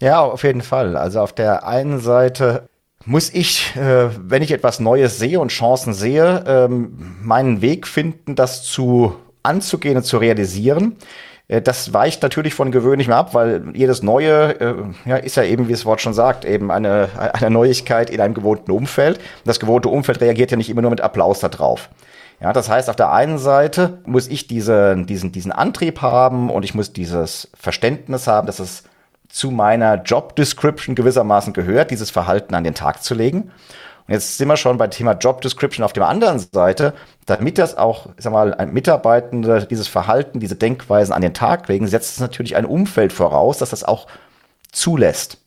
[0.00, 0.96] Ja, auf jeden Fall.
[0.96, 2.68] Also auf der einen Seite
[3.04, 8.34] muss ich, äh, wenn ich etwas Neues sehe und Chancen sehe, ähm, meinen Weg finden,
[8.34, 10.96] das zu anzugehen und zu realisieren.
[11.48, 14.74] Äh, das weicht natürlich von gewöhnlich mehr ab, weil jedes Neue äh,
[15.08, 18.34] ja, ist ja eben, wie das Wort schon sagt, eben eine, eine Neuigkeit in einem
[18.34, 19.18] gewohnten Umfeld.
[19.44, 21.90] Das gewohnte Umfeld reagiert ja nicht immer nur mit Applaus darauf.
[22.40, 26.64] Ja, das heißt, auf der einen Seite muss ich diese, diesen, diesen Antrieb haben und
[26.64, 28.84] ich muss dieses Verständnis haben, dass es
[29.30, 33.52] zu meiner Job Description gewissermaßen gehört, dieses Verhalten an den Tag zu legen.
[34.06, 36.94] Und jetzt sind wir schon bei Thema Job Description auf der anderen Seite,
[37.26, 41.68] damit das auch, ich sag mal, ein Mitarbeitender dieses Verhalten, diese Denkweisen an den Tag
[41.68, 44.08] legen, setzt es natürlich ein Umfeld voraus, dass das auch
[44.72, 45.38] zulässt.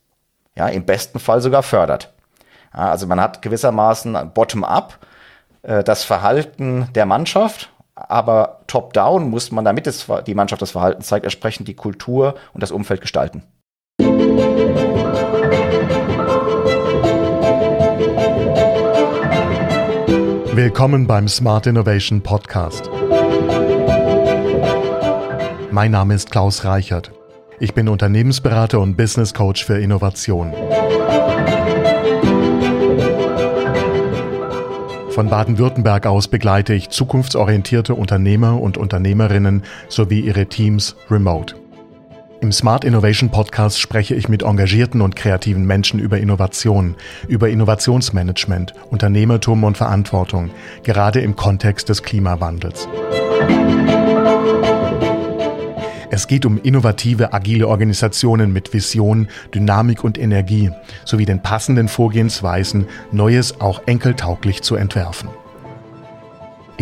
[0.55, 2.13] Ja, im besten Fall sogar fördert.
[2.73, 4.99] Ja, also man hat gewissermaßen bottom-up
[5.63, 11.01] äh, das Verhalten der Mannschaft, aber top-down muss man, damit es, die Mannschaft das Verhalten
[11.01, 13.43] zeigt, entsprechend die Kultur und das Umfeld gestalten.
[20.55, 22.89] Willkommen beim Smart Innovation Podcast.
[25.71, 27.11] Mein Name ist Klaus Reichert.
[27.59, 30.53] Ich bin Unternehmensberater und Business Coach für Innovation.
[35.09, 41.55] Von Baden-Württemberg aus begleite ich zukunftsorientierte Unternehmer und Unternehmerinnen sowie ihre Teams remote.
[42.43, 46.97] Im Smart Innovation Podcast spreche ich mit engagierten und kreativen Menschen über Innovation,
[47.29, 50.51] über Innovationsmanagement, Unternehmertum und Verantwortung,
[50.83, 52.89] gerade im Kontext des Klimawandels.
[56.11, 60.69] Es geht um innovative, agile Organisationen mit Vision, Dynamik und Energie
[61.05, 65.29] sowie den passenden Vorgehensweisen, Neues auch enkeltauglich zu entwerfen.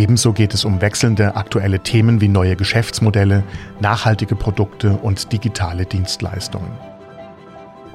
[0.01, 3.43] Ebenso geht es um wechselnde aktuelle Themen wie neue Geschäftsmodelle,
[3.81, 6.71] nachhaltige Produkte und digitale Dienstleistungen.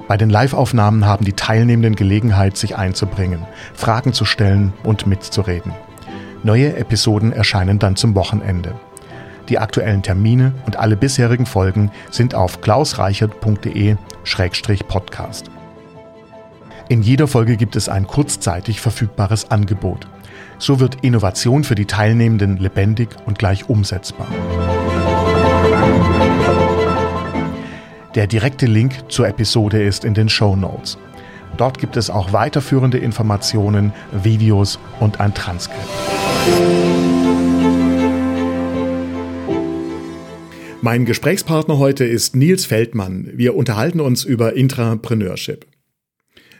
[0.07, 5.73] Bei den Live-Aufnahmen haben die Teilnehmenden Gelegenheit, sich einzubringen, Fragen zu stellen und mitzureden.
[6.43, 8.75] Neue Episoden erscheinen dann zum Wochenende.
[9.49, 15.51] Die aktuellen Termine und alle bisherigen Folgen sind auf klausreichert.de-podcast.
[16.87, 20.07] In jeder Folge gibt es ein kurzzeitig verfügbares Angebot.
[20.59, 24.27] So wird Innovation für die Teilnehmenden lebendig und gleich umsetzbar.
[28.15, 30.97] Der direkte Link zur Episode ist in den Show Notes.
[31.57, 35.87] Dort gibt es auch weiterführende Informationen, Videos und ein Transkript.
[40.81, 43.29] Mein Gesprächspartner heute ist Nils Feldmann.
[43.33, 45.66] Wir unterhalten uns über Intrapreneurship.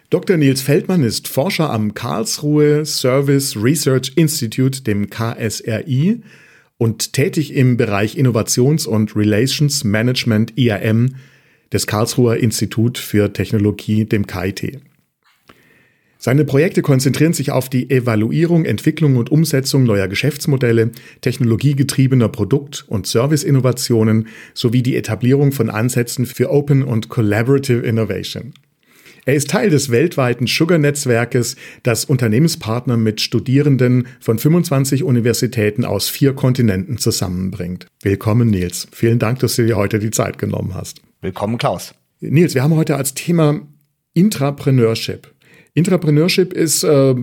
[0.09, 0.37] Dr.
[0.37, 6.21] Nils Feldmann ist Forscher am Karlsruhe Service Research Institute, dem KSRI,
[6.77, 11.15] und tätig im Bereich Innovations- und Relations Management IAM
[11.73, 14.79] des Karlsruher Institut für Technologie, dem KIT.
[16.17, 23.07] Seine Projekte konzentrieren sich auf die Evaluierung, Entwicklung und Umsetzung neuer Geschäftsmodelle, technologiegetriebener Produkt- und
[23.07, 28.53] Serviceinnovationen sowie die Etablierung von Ansätzen für Open und Collaborative Innovation.
[29.27, 36.31] Er ist Teil des weltweiten Sugar-Netzwerkes, das Unternehmenspartner mit Studierenden von 25 Universitäten aus vier
[36.31, 37.87] Kontinenten zusammenbringt.
[38.01, 38.87] Willkommen, Nils.
[38.93, 41.01] Vielen Dank, dass du dir heute die Zeit genommen hast.
[41.19, 41.93] Willkommen, Klaus.
[42.21, 43.59] Nils, wir haben heute als Thema
[44.13, 45.29] Intrapreneurship.
[45.73, 47.13] Intrapreneurship ist äh,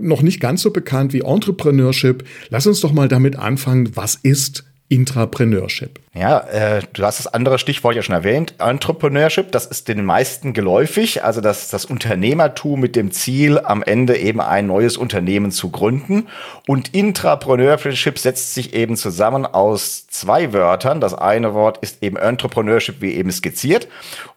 [0.00, 2.22] noch nicht ganz so bekannt wie Entrepreneurship.
[2.50, 3.90] Lass uns doch mal damit anfangen.
[3.96, 5.98] Was ist Intrapreneurship.
[6.12, 8.54] Ja, äh, du hast das andere Stichwort ja schon erwähnt.
[8.58, 14.16] Entrepreneurship, das ist den meisten geläufig, also das, das Unternehmertum mit dem Ziel, am Ende
[14.18, 16.28] eben ein neues Unternehmen zu gründen.
[16.68, 21.00] Und Intrapreneurship setzt sich eben zusammen aus zwei Wörtern.
[21.00, 23.88] Das eine Wort ist eben Entrepreneurship, wie eben skizziert.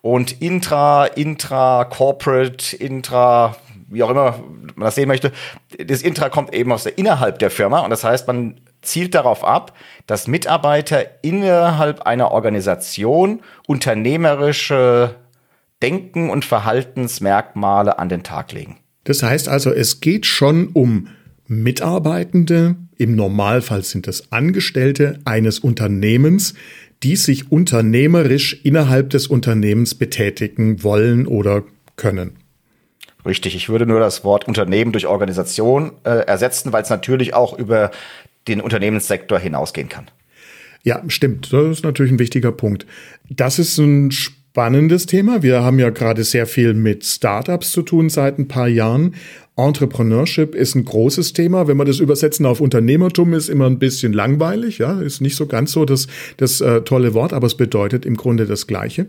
[0.02, 3.58] Und Intra, Intra, Corporate, Intra,
[3.90, 4.40] wie auch immer
[4.76, 5.34] man das sehen möchte.
[5.78, 9.44] Das Intra kommt eben aus der innerhalb der Firma und das heißt, man zielt darauf
[9.44, 9.74] ab,
[10.06, 15.16] dass Mitarbeiter innerhalb einer Organisation unternehmerische
[15.82, 18.78] Denken und Verhaltensmerkmale an den Tag legen.
[19.04, 21.10] Das heißt also, es geht schon um
[21.48, 26.56] Mitarbeitende, im Normalfall sind es Angestellte eines Unternehmens,
[27.04, 31.64] die sich unternehmerisch innerhalb des Unternehmens betätigen wollen oder
[31.96, 32.38] können.
[33.26, 37.58] Richtig, ich würde nur das Wort Unternehmen durch Organisation äh, ersetzen, weil es natürlich auch
[37.58, 37.92] über
[38.48, 40.06] den Unternehmenssektor hinausgehen kann.
[40.84, 41.52] Ja, stimmt.
[41.52, 42.86] Das ist natürlich ein wichtiger Punkt.
[43.30, 45.44] Das ist ein spannendes Thema.
[45.44, 49.16] Wir haben ja gerade sehr viel mit Startups zu tun seit ein paar Jahren.
[49.58, 51.68] Entrepreneurship ist ein großes Thema.
[51.68, 54.78] Wenn wir das übersetzen auf Unternehmertum, ist immer ein bisschen langweilig.
[54.78, 56.08] Ja, ist nicht so ganz so das,
[56.38, 59.08] das äh, tolle Wort, aber es bedeutet im Grunde das Gleiche.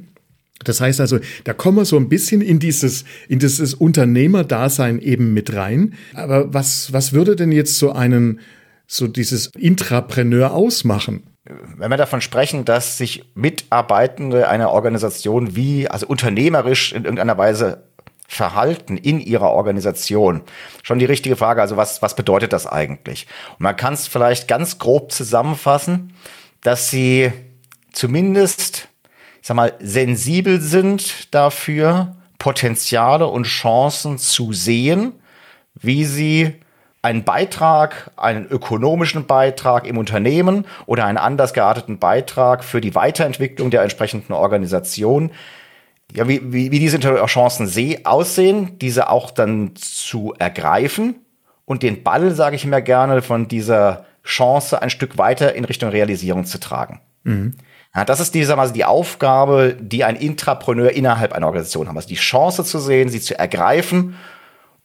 [0.64, 5.32] Das heißt also, da kommen wir so ein bisschen in dieses, in dieses Unternehmerdasein eben
[5.32, 5.94] mit rein.
[6.14, 8.41] Aber was, was würde denn jetzt so einen,
[8.88, 11.23] so dieses Intrapreneur ausmachen?
[11.44, 17.85] Wenn wir davon sprechen, dass sich Mitarbeitende einer Organisation wie, also unternehmerisch in irgendeiner Weise
[18.26, 20.43] verhalten in ihrer Organisation,
[20.82, 21.62] schon die richtige Frage.
[21.62, 23.26] Also was, was bedeutet das eigentlich?
[23.52, 26.12] Und man kann es vielleicht ganz grob zusammenfassen,
[26.61, 27.32] dass sie
[27.93, 28.88] zumindest
[29.49, 35.14] sag mal, sensibel sind dafür, Potenziale und Chancen zu sehen,
[35.75, 36.55] wie sie
[37.03, 43.71] einen Beitrag, einen ökonomischen Beitrag im Unternehmen oder einen anders gearteten Beitrag für die Weiterentwicklung
[43.71, 45.31] der entsprechenden Organisation,
[46.12, 51.17] ja, wie, wie, wie diese Chancen seh, aussehen, diese auch dann zu ergreifen
[51.65, 55.91] und den Ball, sage ich immer gerne, von dieser Chance ein Stück weiter in Richtung
[55.91, 57.01] Realisierung zu tragen.
[57.25, 57.55] Mhm.
[57.94, 61.97] Ja, das ist diese, also die Aufgabe, die ein Intrapreneur innerhalb einer Organisation hat.
[61.97, 64.17] Also die Chance zu sehen, sie zu ergreifen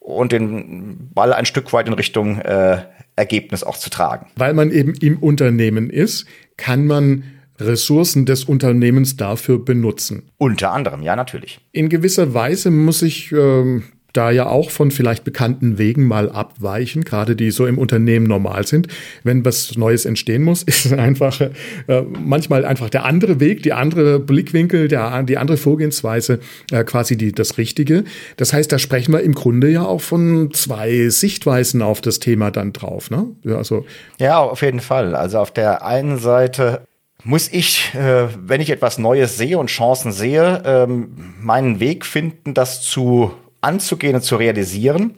[0.03, 2.83] und den Ball ein Stück weit in Richtung äh,
[3.15, 4.27] Ergebnis auch zu tragen.
[4.35, 6.25] Weil man eben im Unternehmen ist,
[6.57, 7.23] kann man
[7.59, 10.29] Ressourcen des Unternehmens dafür benutzen.
[10.37, 11.59] Unter anderem, ja, natürlich.
[11.71, 13.83] In gewisser Weise muss ich ähm,
[14.13, 18.65] da ja auch von vielleicht bekannten Wegen mal abweichen, gerade die so im Unternehmen normal
[18.65, 18.87] sind.
[19.23, 21.51] Wenn was Neues entstehen muss, ist einfach äh,
[22.01, 26.39] manchmal einfach der andere Weg, die andere Blickwinkel, der, die andere Vorgehensweise
[26.71, 28.03] äh, quasi die, das Richtige.
[28.37, 32.51] Das heißt, da sprechen wir im Grunde ja auch von zwei Sichtweisen auf das Thema
[32.51, 33.09] dann drauf.
[33.09, 33.27] Ne?
[33.43, 33.85] Ja, also
[34.19, 35.15] ja, auf jeden Fall.
[35.15, 36.81] Also auf der einen Seite
[37.23, 42.53] muss ich, äh, wenn ich etwas Neues sehe und Chancen sehe, ähm, meinen Weg finden,
[42.53, 43.31] das zu
[43.63, 45.15] anzugehen und zu realisieren.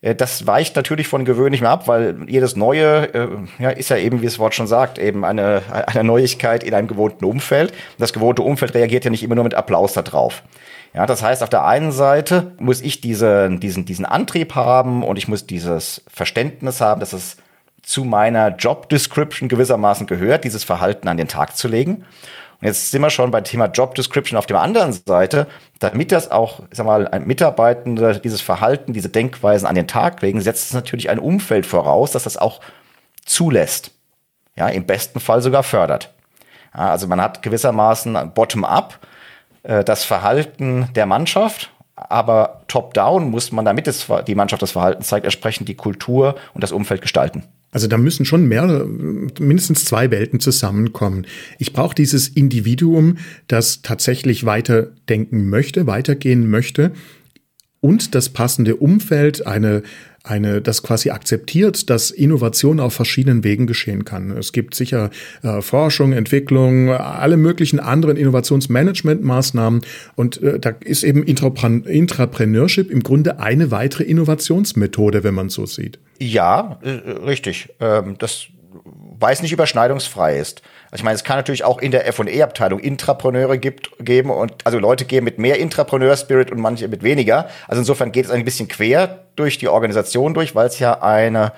[0.00, 3.28] Äh, das weicht natürlich von gewöhnlichem ab, weil jedes Neue äh,
[3.58, 6.88] ja, ist ja eben, wie das Wort schon sagt, eben eine, eine Neuigkeit in einem
[6.88, 7.72] gewohnten Umfeld.
[7.98, 10.42] Das gewohnte Umfeld reagiert ja nicht immer nur mit Applaus darauf.
[10.94, 15.18] Ja, das heißt, auf der einen Seite muss ich diese, diesen, diesen Antrieb haben und
[15.18, 17.36] ich muss dieses Verständnis haben, dass es
[17.82, 22.04] zu meiner Job Description gewissermaßen gehört, dieses Verhalten an den Tag zu legen.
[22.60, 25.46] Und jetzt sind wir schon beim Thema Job Description auf der anderen Seite.
[25.78, 30.22] Damit das auch, ich sag mal, ein Mitarbeitender dieses Verhalten, diese Denkweisen an den Tag
[30.22, 32.60] legen, setzt es natürlich ein Umfeld voraus, dass das auch
[33.24, 33.92] zulässt.
[34.56, 36.12] Ja, im besten Fall sogar fördert.
[36.74, 38.98] Ja, also man hat gewissermaßen bottom-up
[39.62, 41.70] äh, das Verhalten der Mannschaft,
[42.08, 46.62] aber top-down muss man, damit es, die Mannschaft das Verhalten zeigt, entsprechend die Kultur und
[46.62, 47.44] das Umfeld gestalten.
[47.70, 51.26] Also da müssen schon mehr, mindestens zwei Welten zusammenkommen.
[51.58, 56.92] Ich brauche dieses Individuum, das tatsächlich weiterdenken möchte, weitergehen möchte
[57.80, 59.82] und das passende Umfeld, eine,
[60.28, 64.30] eine, das quasi akzeptiert, dass Innovation auf verschiedenen Wegen geschehen kann.
[64.32, 65.10] Es gibt sicher
[65.42, 69.82] äh, Forschung, Entwicklung, alle möglichen anderen Innovationsmanagementmaßnahmen
[70.16, 75.98] und äh, da ist eben Intrapreneurship im Grunde eine weitere Innovationsmethode, wenn man so sieht.
[76.18, 77.68] Ja, äh, richtig.
[77.80, 78.48] Ähm, das
[78.84, 80.62] weiß nicht überschneidungsfrei ist.
[80.90, 84.78] Also ich meine, es kann natürlich auch in der F&E-Abteilung Intrapreneure gibt, geben und also
[84.78, 87.48] Leute geben mit mehr Intrapreneur-Spirit und manche mit weniger.
[87.66, 91.52] Also insofern geht es ein bisschen quer durch die Organisation durch, weil es ja eine,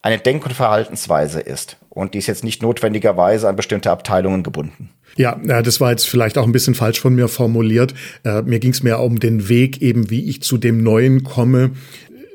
[0.00, 1.76] eine Denk- und Verhaltensweise ist.
[1.90, 4.90] Und die ist jetzt nicht notwendigerweise an bestimmte Abteilungen gebunden.
[5.16, 7.92] Ja, das war jetzt vielleicht auch ein bisschen falsch von mir formuliert.
[8.24, 11.72] Äh, mir ging es mehr um den Weg eben, wie ich zu dem Neuen komme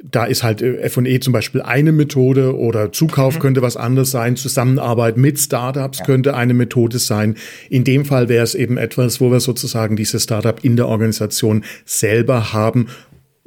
[0.03, 3.39] da ist halt äh, F&E zum Beispiel eine Methode oder Zukauf mhm.
[3.39, 6.05] könnte was anderes sein, Zusammenarbeit mit Startups ja.
[6.05, 7.35] könnte eine Methode sein.
[7.69, 11.63] In dem Fall wäre es eben etwas, wo wir sozusagen dieses Startup in der Organisation
[11.85, 12.87] selber haben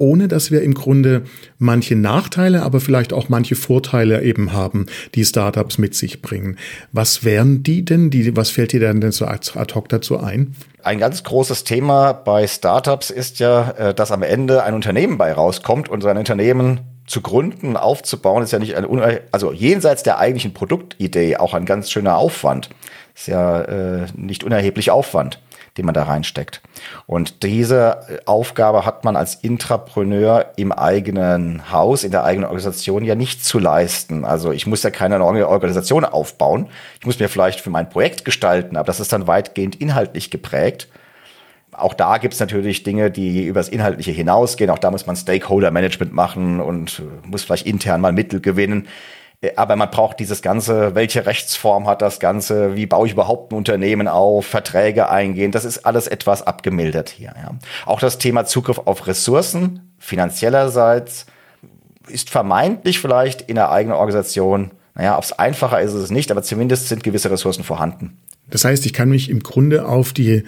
[0.01, 1.23] ohne dass wir im Grunde
[1.59, 6.57] manche Nachteile, aber vielleicht auch manche Vorteile eben haben, die Startups mit sich bringen.
[6.91, 8.09] Was wären die denn?
[8.09, 10.55] Die, was fällt dir denn so ad hoc dazu ein?
[10.83, 15.31] Ein ganz großes Thema bei Startups ist ja, äh, dass am Ende ein Unternehmen bei
[15.31, 18.87] rauskommt und so ein Unternehmen zu gründen, aufzubauen, ist ja nicht ein,
[19.31, 22.69] also jenseits der eigentlichen Produktidee auch ein ganz schöner Aufwand.
[23.13, 25.39] Ist ja äh, nicht unerheblich Aufwand
[25.77, 26.61] den man da reinsteckt.
[27.07, 33.15] Und diese Aufgabe hat man als Intrapreneur im eigenen Haus, in der eigenen Organisation ja
[33.15, 34.25] nicht zu leisten.
[34.25, 36.67] Also ich muss ja keine Organisation aufbauen.
[36.99, 40.89] Ich muss mir vielleicht für mein Projekt gestalten, aber das ist dann weitgehend inhaltlich geprägt.
[41.71, 44.69] Auch da gibt es natürlich Dinge, die übers Inhaltliche hinausgehen.
[44.69, 48.87] Auch da muss man Stakeholder-Management machen und muss vielleicht intern mal Mittel gewinnen.
[49.55, 53.55] Aber man braucht dieses Ganze, welche Rechtsform hat das Ganze, wie baue ich überhaupt ein
[53.55, 57.33] Unternehmen auf, Verträge eingehen, das ist alles etwas abgemildert hier.
[57.35, 57.55] Ja.
[57.87, 61.25] Auch das Thema Zugriff auf Ressourcen, finanziellerseits,
[62.07, 66.87] ist vermeintlich vielleicht in der eigenen Organisation, naja, aufs Einfacher ist es nicht, aber zumindest
[66.87, 68.19] sind gewisse Ressourcen vorhanden.
[68.49, 70.43] Das heißt, ich kann mich im Grunde auf die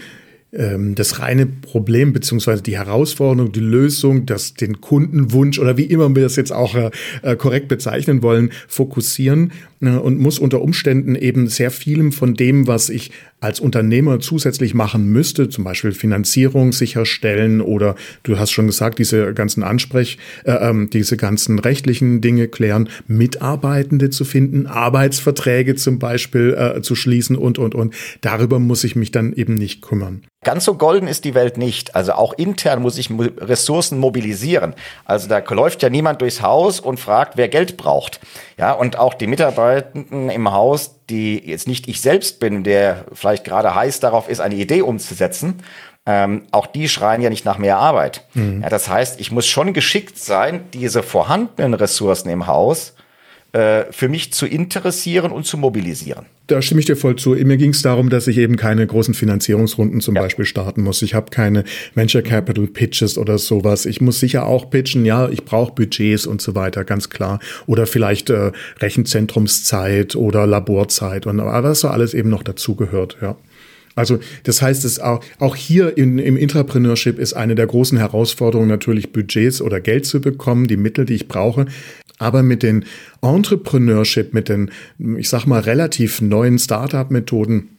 [0.54, 6.16] ähm, das reine Problem beziehungsweise die Herausforderung, die Lösung, das den Kundenwunsch oder wie immer
[6.16, 6.92] wir das jetzt auch äh,
[7.22, 9.52] äh korrekt bezeichnen wollen, fokussieren
[9.86, 13.12] äh, und muss unter Umständen eben sehr vielem von dem, was ich
[13.44, 19.34] als Unternehmer zusätzlich machen müsste, zum Beispiel Finanzierung sicherstellen oder du hast schon gesagt, diese
[19.34, 26.54] ganzen Ansprech, äh, ähm, diese ganzen rechtlichen Dinge klären, Mitarbeitende zu finden, Arbeitsverträge zum Beispiel
[26.54, 27.94] äh, zu schließen und und und.
[28.22, 30.24] Darüber muss ich mich dann eben nicht kümmern.
[30.44, 31.96] Ganz so golden ist die Welt nicht.
[31.96, 34.74] Also auch intern muss ich Ressourcen mobilisieren.
[35.06, 38.20] Also da läuft ja niemand durchs Haus und fragt, wer Geld braucht.
[38.58, 39.28] Ja, und auch die
[39.74, 44.40] Mitarbeitenden im Haus, die jetzt nicht ich selbst bin, der vielleicht gerade heiß darauf ist,
[44.40, 45.64] eine Idee umzusetzen,
[46.06, 48.26] ähm, auch die schreien ja nicht nach mehr Arbeit.
[48.34, 48.62] Mhm.
[48.62, 52.96] Ja, das heißt, ich muss schon geschickt sein, diese vorhandenen Ressourcen im Haus
[53.54, 56.26] äh, für mich zu interessieren und zu mobilisieren.
[56.48, 57.36] Da stimme ich dir voll zu.
[57.36, 60.24] Mir ging es darum, dass ich eben keine großen Finanzierungsrunden zum ja.
[60.24, 61.04] Beispiel starten muss.
[61.04, 63.86] Ich habe keine Venture Capital Pitches oder sowas.
[63.86, 67.40] Ich muss sicher auch pitchen, ja, ich brauche Budgets und so weiter, ganz klar.
[67.68, 73.36] Oder vielleicht äh, Rechenzentrumszeit oder Laborzeit und aber was so alles eben noch dazugehört, ja.
[73.96, 78.70] Also das heißt, es auch, auch hier in, im Intrapreneurship ist eine der großen Herausforderungen
[78.70, 81.66] natürlich Budgets oder Geld zu bekommen, die Mittel, die ich brauche.
[82.18, 82.86] Aber mit den
[83.22, 84.72] Entrepreneurship, mit den,
[85.18, 87.70] ich sag mal, relativ neuen Startup-Methoden,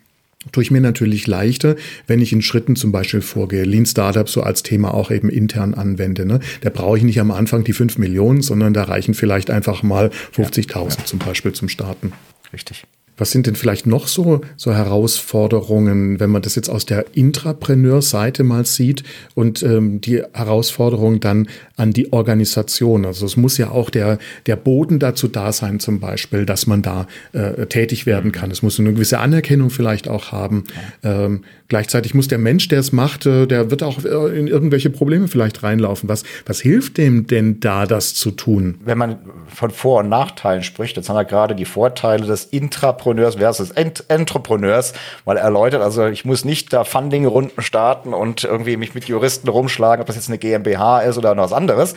[0.53, 4.43] tue ich mir natürlich leichter, wenn ich in Schritten zum Beispiel vorgehe, Lean Startup so
[4.43, 6.27] als Thema auch eben intern anwende.
[6.27, 6.41] Ne?
[6.61, 10.11] Da brauche ich nicht am Anfang die fünf Millionen, sondern da reichen vielleicht einfach mal
[10.37, 11.05] 50.000 ja, ja.
[11.05, 12.13] zum Beispiel zum Starten.
[12.53, 12.85] Richtig.
[13.17, 18.43] Was sind denn vielleicht noch so, so Herausforderungen, wenn man das jetzt aus der Intrapreneur-Seite
[18.43, 19.05] mal sieht
[19.35, 23.07] und ähm, die Herausforderung dann an die Organisation?
[23.07, 26.83] Also es muss ja auch der, der Boden dazu da sein, zum Beispiel, dass man
[26.83, 28.51] da äh, tätig werden kann.
[28.51, 30.65] Es muss eine gewisse Anerkennung vielleicht auch haben.
[31.05, 34.91] Ähm, gleichzeitig muss der Mensch, der es macht, äh, der wird auch äh, in irgendwelche
[34.91, 36.09] Probleme vielleicht reinlaufen.
[36.09, 38.79] Was, was hilft dem denn da, das zu tun?
[38.85, 43.04] Wenn man von Vor- und Nachteilen spricht, jetzt haben wir gerade die Vorteile des Intrapreneurs
[43.05, 44.95] Intrapreneurs versus Ent Entrepreneurs
[45.25, 45.83] mal erläutert.
[45.83, 50.17] Also ich muss nicht da Funding-Runden starten und irgendwie mich mit Juristen rumschlagen, ob das
[50.17, 51.95] jetzt eine GmbH ist oder was anderes.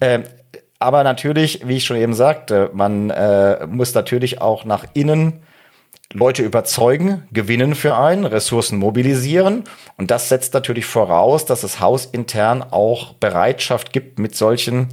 [0.00, 0.24] Ähm,
[0.80, 5.42] aber natürlich, wie ich schon eben sagte, man äh, muss natürlich auch nach innen
[6.12, 9.64] Leute überzeugen, gewinnen für einen, Ressourcen mobilisieren.
[9.98, 14.88] Und das setzt natürlich voraus, dass es hausintern auch Bereitschaft gibt, mit solchen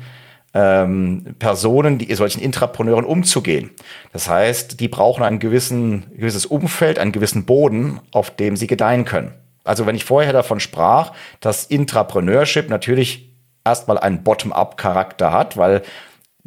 [0.56, 3.72] ähm, Personen, die solchen Intrapreneuren umzugehen.
[4.14, 9.04] Das heißt, die brauchen ein gewissen, gewisses Umfeld, einen gewissen Boden, auf dem sie gedeihen
[9.04, 9.34] können.
[9.66, 13.34] Also wenn ich vorher davon sprach, dass Intrapreneurship natürlich
[13.66, 15.82] erstmal einen Bottom-up-Charakter hat, weil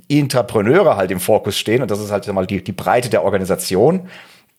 [0.07, 4.09] Intrapreneure halt im Fokus stehen und das ist halt mal die, die Breite der Organisation,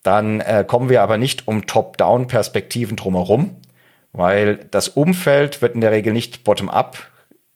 [0.04, 3.56] dann äh, kommen wir aber nicht um Top-Down-Perspektiven drumherum,
[4.12, 6.98] weil das Umfeld wird in der Regel nicht bottom-up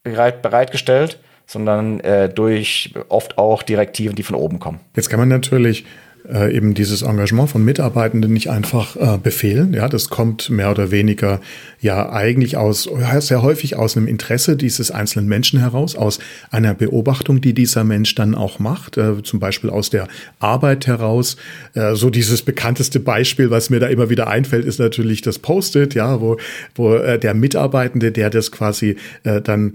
[0.01, 4.79] bereit, bereitgestellt, sondern äh, durch oft auch Direktiven, die von oben kommen.
[4.95, 5.85] Jetzt kann man natürlich
[6.31, 9.73] äh, eben dieses Engagement von Mitarbeitenden nicht einfach äh, befehlen.
[9.73, 11.41] Ja, das kommt mehr oder weniger
[11.81, 16.19] ja eigentlich aus, sehr häufig aus einem Interesse dieses einzelnen Menschen heraus, aus
[16.50, 20.07] einer Beobachtung, die dieser Mensch dann auch macht, äh, zum Beispiel aus der
[20.39, 21.35] Arbeit heraus.
[21.73, 25.93] Äh, so dieses bekannteste Beispiel, was mir da immer wieder einfällt, ist natürlich das Post-it,
[25.93, 26.38] ja, wo,
[26.75, 29.73] wo äh, der Mitarbeitende, der das quasi äh, dann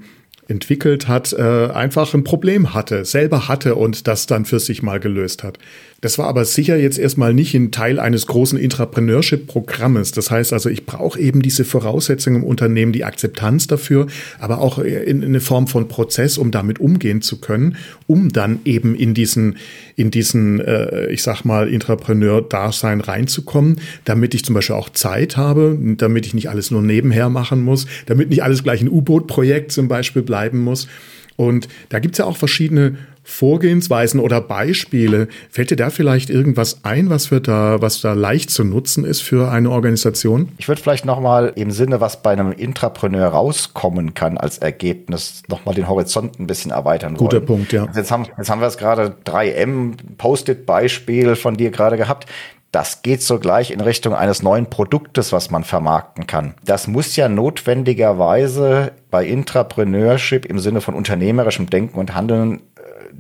[0.49, 4.99] entwickelt hat, äh, einfach ein Problem hatte, selber hatte und das dann für sich mal
[4.99, 5.59] gelöst hat.
[6.01, 10.13] Das war aber sicher jetzt erstmal nicht ein Teil eines großen Intrapreneurship-Programmes.
[10.13, 14.07] Das heißt also, ich brauche eben diese Voraussetzungen im Unternehmen, die Akzeptanz dafür,
[14.39, 17.77] aber auch in, in eine Form von Prozess, um damit umgehen zu können,
[18.09, 19.59] um dann eben in diesen,
[19.95, 25.79] in diesen, äh, ich sag mal, Intrapreneur-Dasein reinzukommen, damit ich zum Beispiel auch Zeit habe,
[25.81, 29.89] damit ich nicht alles nur nebenher machen muss, damit nicht alles gleich ein U-Boot-Projekt zum
[29.89, 30.89] Beispiel bleiben muss.
[31.37, 32.97] Und da gibt's ja auch verschiedene
[33.29, 35.29] Vorgehensweisen oder Beispiele.
[35.51, 39.21] Fällt dir da vielleicht irgendwas ein, was wir da, was da leicht zu nutzen ist
[39.21, 40.49] für eine Organisation?
[40.57, 45.75] Ich würde vielleicht nochmal im Sinne, was bei einem Intrapreneur rauskommen kann als Ergebnis, nochmal
[45.75, 47.29] den Horizont ein bisschen erweitern wollen.
[47.29, 47.87] Guter Punkt, ja.
[47.95, 52.27] Jetzt haben, jetzt haben wir es gerade 3M Post-it-Beispiel von dir gerade gehabt.
[52.73, 56.55] Das geht so gleich in Richtung eines neuen Produktes, was man vermarkten kann.
[56.65, 62.61] Das muss ja notwendigerweise bei Intrapreneurship im Sinne von unternehmerischem Denken und Handeln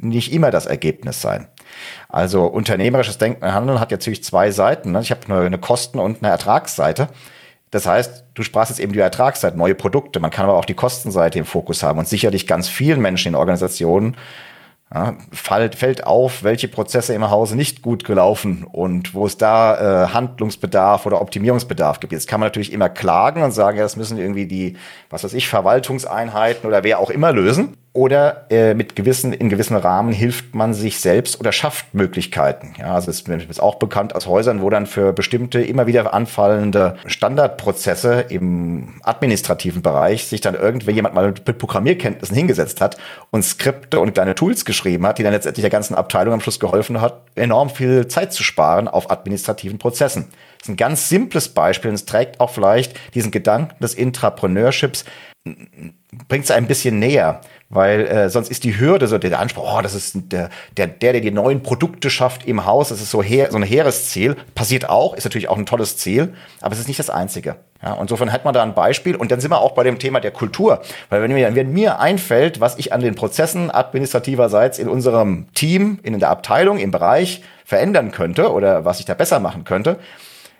[0.03, 1.49] nicht immer das Ergebnis sein.
[2.09, 4.93] Also unternehmerisches Denken und Handeln hat natürlich zwei Seiten.
[4.93, 5.01] Ne?
[5.01, 7.09] Ich habe eine Kosten- und eine Ertragsseite.
[7.71, 10.21] Das heißt, du sprachst jetzt eben die Ertragsseite, neue Produkte.
[10.21, 11.99] Man kann aber auch die Kostenseite im Fokus haben.
[11.99, 14.17] Und sicherlich ganz vielen Menschen in Organisationen
[14.95, 20.07] Ja, fällt, fällt auf, welche Prozesse im Hause nicht gut gelaufen und wo es da
[20.07, 22.15] äh, Handlungsbedarf oder Optimierungsbedarf gibt.
[22.15, 24.79] Jetzt kann man natürlich immer klagen und sagen, ja, das müssen irgendwie die,
[25.11, 29.77] was weiß ich, Verwaltungseinheiten oder wer auch immer lösen oder äh, mit gewissen, in gewissen
[29.77, 32.75] Rahmen hilft man sich selbst oder schafft Möglichkeiten.
[32.79, 36.97] Ja, also es ist auch bekannt aus Häusern, wo dann für bestimmte immer wieder anfallende
[37.07, 42.99] Standardprozesse im administrativen Bereich sich dann irgendwer jemand mal mit Programmierkenntnissen hingesetzt hat
[43.31, 46.61] und Skripte und kleine Tools geschrieben hat, die dann letztendlich der ganzen Abteilung am Schluss
[46.61, 50.29] geholfen hat, enorm viel Zeit zu sparen auf administrativen Prozessen.
[50.59, 55.05] Das ist ein ganz simples Beispiel und es trägt auch vielleicht diesen Gedanken des Intrapreneurships,
[56.29, 57.41] bringt es ein bisschen näher
[57.71, 61.13] weil äh, sonst ist die Hürde, so der Anspruch, oh, das ist der, der, der,
[61.13, 64.37] der die neuen Produkte schafft im Haus, das ist so, her, so ein hehres Ziel.
[64.55, 67.57] Passiert auch, ist natürlich auch ein tolles Ziel, aber es ist nicht das einzige.
[67.83, 70.21] Ja, insofern hat man da ein Beispiel und dann sind wir auch bei dem Thema
[70.21, 70.81] der Kultur.
[71.11, 76.01] Weil wenn mir, wenn mir einfällt, was ich an den Prozessen administrativerseits in unserem Team,
[76.03, 79.99] in der Abteilung, im Bereich verändern könnte oder was ich da besser machen könnte,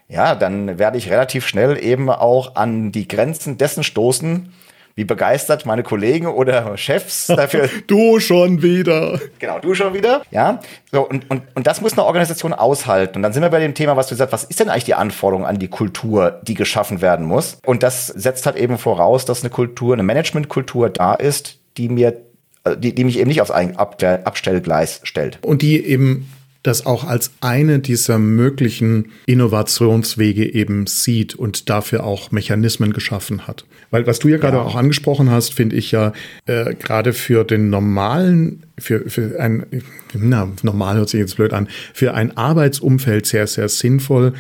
[0.09, 4.53] ja, dann werde ich relativ schnell eben auch an die Grenzen dessen stoßen,
[4.99, 7.71] wie begeistert meine Kollegen oder Chefs dafür.
[7.87, 9.21] du schon wieder.
[9.39, 10.23] Genau, du schon wieder.
[10.33, 10.59] Ja.
[10.91, 13.19] So, und, und, und das muss eine Organisation aushalten.
[13.19, 14.95] Und dann sind wir bei dem Thema, was du sagst, was ist denn eigentlich die
[14.95, 17.59] Anforderung an die Kultur, die geschaffen werden muss?
[17.65, 22.21] Und das setzt halt eben voraus, dass eine Kultur, eine Managementkultur da ist, die mir
[22.65, 25.39] äh, die, die mich eben nicht aufs Abstellgleis stellt.
[25.43, 26.29] Und die eben
[26.63, 33.65] das auch als eine dieser möglichen Innovationswege eben sieht und dafür auch Mechanismen geschaffen hat.
[33.91, 34.63] Weil was du ja gerade ja.
[34.63, 36.13] auch angesprochen hast, finde ich ja
[36.47, 39.67] äh, gerade für den normalen, für, für ein,
[40.13, 44.35] na, normal hört sich jetzt blöd an, für ein Arbeitsumfeld sehr, sehr sinnvoll,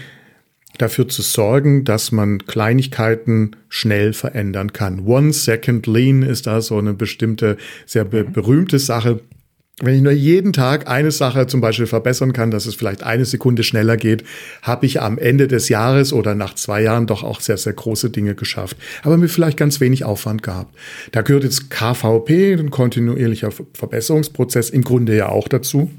[0.77, 5.01] dafür zu sorgen, dass man Kleinigkeiten schnell verändern kann.
[5.07, 7.57] One Second Lean ist da so eine bestimmte,
[7.87, 9.21] sehr be berühmte Sache
[9.80, 13.25] wenn ich nur jeden Tag eine Sache zum Beispiel verbessern kann, dass es vielleicht eine
[13.25, 14.25] Sekunde schneller geht,
[14.62, 18.11] habe ich am Ende des Jahres oder nach zwei Jahren doch auch sehr, sehr große
[18.11, 18.76] Dinge geschafft.
[19.02, 20.75] Aber mit vielleicht ganz wenig Aufwand gehabt.
[21.12, 25.91] Da gehört jetzt KVP, ein kontinuierlicher Verbesserungsprozess, im Grunde ja auch dazu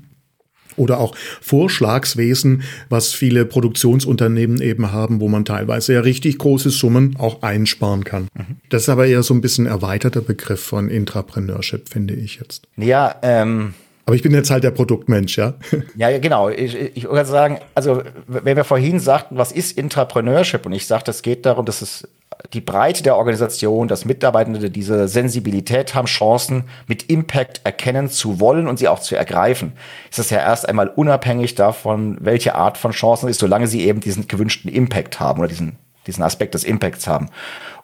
[0.79, 7.15] oder auch Vorschlagswesen, was viele Produktionsunternehmen eben haben, wo man teilweise ja richtig große Summen
[7.17, 8.27] auch einsparen kann.
[8.33, 8.57] Mhm.
[8.69, 12.67] Das ist aber eher so ein bisschen erweiterter Begriff von Intrapreneurship, finde ich jetzt.
[12.77, 13.73] Ja, ähm.
[14.05, 15.53] Aber ich bin jetzt halt der Produktmensch, ja?
[15.95, 16.49] Ja, genau.
[16.49, 20.65] Ich, ich würde sagen, also wenn wir vorhin sagten, was ist Intrapreneurship?
[20.65, 22.07] Und ich sagte, es geht darum, dass es
[22.53, 28.67] die Breite der Organisation, dass Mitarbeitende diese Sensibilität haben, Chancen mit Impact erkennen zu wollen
[28.67, 29.73] und sie auch zu ergreifen,
[30.09, 33.99] ist es ja erst einmal unabhängig davon, welche Art von Chancen ist, solange sie eben
[33.99, 37.29] diesen gewünschten Impact haben oder diesen, diesen Aspekt des Impacts haben.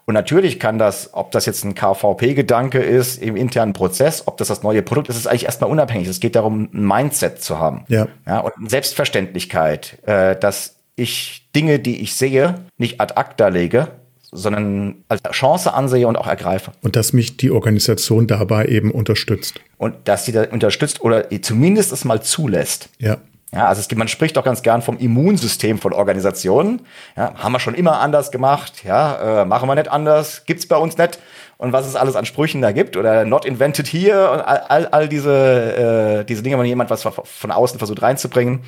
[0.06, 4.48] Und natürlich kann das, ob das jetzt ein KVP-Gedanke ist im internen Prozess, ob das
[4.48, 6.08] das neue Produkt ist, ist eigentlich erstmal unabhängig.
[6.08, 7.86] Es geht darum, ein Mindset zu haben.
[7.88, 8.08] Ja.
[8.26, 13.88] ja und Selbstverständlichkeit, äh, dass ich Dinge, die ich sehe, nicht ad acta lege,
[14.36, 16.72] sondern als Chance ansehe und auch ergreife.
[16.82, 19.60] Und dass mich die Organisation dabei eben unterstützt.
[19.78, 22.90] Und dass sie da unterstützt oder zumindest es mal zulässt.
[23.00, 23.18] Ja.
[23.54, 26.82] Ja, also es gibt, man spricht doch ganz gern vom Immunsystem von Organisationen.
[27.16, 28.84] Ja, haben wir schon immer anders gemacht.
[28.84, 30.46] Ja, äh, machen wir nicht anders.
[30.46, 31.20] Gibt's bei uns nicht.
[31.58, 34.88] Und was es alles an Sprüchen da gibt oder not invented here und all, all,
[34.88, 38.60] all diese, äh, diese Dinge, wenn jemand was von außen versucht reinzubringen.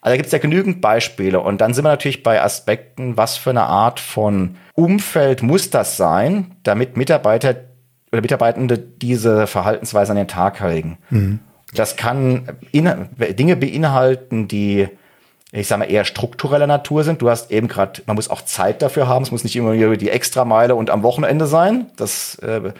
[0.00, 1.40] Also da gibt es ja genügend Beispiele.
[1.40, 5.96] Und dann sind wir natürlich bei Aspekten, was für eine Art von Umfeld muss das
[5.96, 7.56] sein, damit Mitarbeiter
[8.12, 10.98] oder Mitarbeitende diese Verhaltensweise an den Tag legen.
[11.10, 11.40] Mhm.
[11.74, 14.88] Das kann Dinge beinhalten, die
[15.52, 17.22] ich sage mal, eher struktureller Natur sind.
[17.22, 19.22] Du hast eben gerade, man muss auch Zeit dafür haben.
[19.22, 21.86] Es muss nicht immer die Extrameile und am Wochenende sein.
[21.96, 22.72] Das, äh,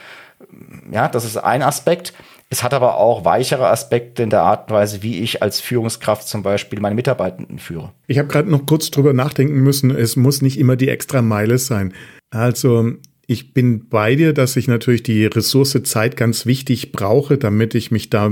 [0.90, 2.12] ja, das ist ein Aspekt.
[2.48, 6.28] Es hat aber auch weichere Aspekte in der Art und Weise, wie ich als Führungskraft
[6.28, 7.92] zum Beispiel meine Mitarbeitenden führe.
[8.06, 9.90] Ich habe gerade noch kurz drüber nachdenken müssen.
[9.90, 11.92] Es muss nicht immer die extra Meile sein.
[12.30, 12.92] Also
[13.26, 17.90] ich bin bei dir, dass ich natürlich die Ressource Zeit ganz wichtig brauche, damit ich
[17.90, 18.30] mich da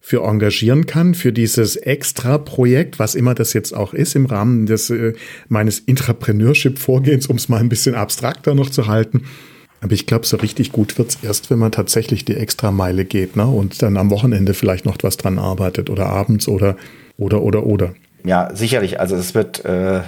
[0.00, 4.90] für engagieren kann, für dieses Extra-Projekt, was immer das jetzt auch ist, im Rahmen des
[4.90, 5.14] äh,
[5.48, 9.24] meines Intrapreneurship-Vorgehens, um es mal ein bisschen abstrakter noch zu halten.
[9.80, 13.46] Aber ich glaube, so richtig gut wird's erst, wenn man tatsächlich die Extrameile geht, ne?
[13.46, 16.76] Und dann am Wochenende vielleicht noch was dran arbeitet oder abends oder
[17.16, 17.94] oder oder oder.
[18.24, 19.00] Ja, sicherlich.
[19.00, 20.00] Also es wird äh,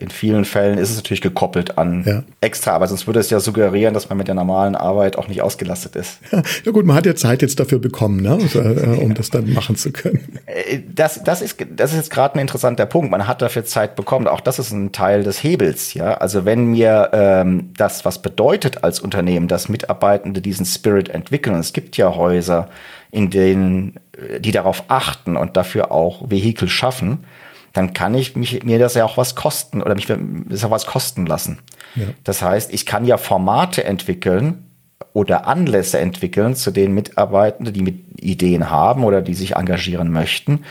[0.00, 2.22] in vielen Fällen ist es natürlich gekoppelt an ja.
[2.40, 2.88] extra Arbeit.
[2.88, 6.18] Sonst würde es ja suggerieren, dass man mit der normalen Arbeit auch nicht ausgelastet ist.
[6.32, 8.32] Ja, ja gut, man hat ja Zeit jetzt dafür bekommen, ne?
[8.32, 10.38] Also, äh, um das dann machen zu können.
[10.46, 13.10] Äh, das, das ist das ist jetzt gerade ein interessanter Punkt.
[13.10, 14.28] Man hat dafür Zeit bekommen.
[14.28, 15.94] Auch das ist ein Teil des Hebels.
[15.94, 21.54] Ja, also wenn mir ähm, das was bedeutet als Unternehmen, dass Mitarbeitende diesen Spirit entwickeln.
[21.54, 22.68] Und es gibt ja Häuser,
[23.10, 27.24] in denen äh, die darauf achten und dafür auch Vehikel schaffen
[27.78, 30.84] dann kann ich mich, mir das ja auch was kosten oder mich das auch was
[30.84, 31.60] kosten lassen.
[31.94, 32.06] Ja.
[32.24, 34.66] Das heißt, ich kann ja Formate entwickeln
[35.12, 40.64] oder Anlässe entwickeln, zu denen Mitarbeitende, die mit Ideen haben oder die sich engagieren möchten,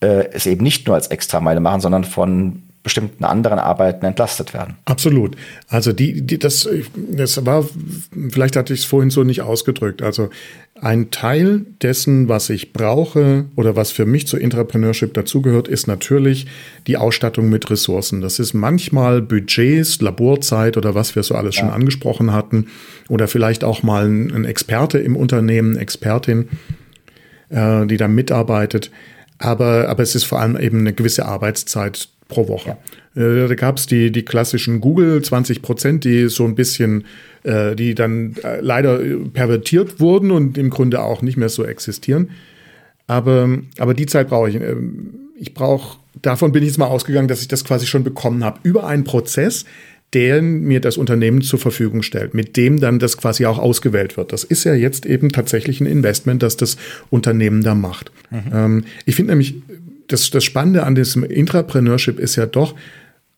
[0.00, 4.76] äh, es eben nicht nur als Extrameile machen, sondern von bestimmten anderen Arbeiten entlastet werden.
[4.86, 5.36] Absolut.
[5.68, 7.68] Also die, die das, das war,
[8.30, 10.00] vielleicht hatte ich es vorhin so nicht ausgedrückt.
[10.00, 10.30] Also
[10.80, 16.46] ein Teil dessen, was ich brauche oder was für mich zur Intrapreneurship dazugehört, ist natürlich
[16.86, 18.22] die Ausstattung mit Ressourcen.
[18.22, 21.60] Das ist manchmal Budgets, Laborzeit oder was wir so alles ja.
[21.60, 22.68] schon angesprochen hatten.
[23.10, 26.48] Oder vielleicht auch mal ein, Experte im Unternehmen, Expertin,
[27.50, 28.90] äh, die da mitarbeitet.
[29.38, 32.76] Aber, aber es ist vor allem eben eine gewisse Arbeitszeit pro Woche.
[33.14, 33.22] Ja.
[33.22, 37.04] Äh, da gab es die, die klassischen Google 20 Prozent, die so ein bisschen,
[37.42, 39.00] äh, die dann äh, leider
[39.32, 42.30] pervertiert wurden und im Grunde auch nicht mehr so existieren.
[43.06, 44.60] Aber, aber die Zeit brauche ich.
[45.40, 48.60] Ich brauche, davon bin ich jetzt mal ausgegangen, dass ich das quasi schon bekommen habe.
[48.64, 49.64] Über einen Prozess,
[50.14, 54.32] der mir das Unternehmen zur Verfügung stellt, mit dem dann das quasi auch ausgewählt wird.
[54.32, 56.78] Das ist ja jetzt eben tatsächlich ein Investment, das das
[57.10, 58.10] Unternehmen da macht.
[58.30, 58.42] Mhm.
[58.52, 59.56] Ähm, ich finde nämlich,
[60.08, 62.74] das, das Spannende an diesem Intrapreneurship ist ja doch,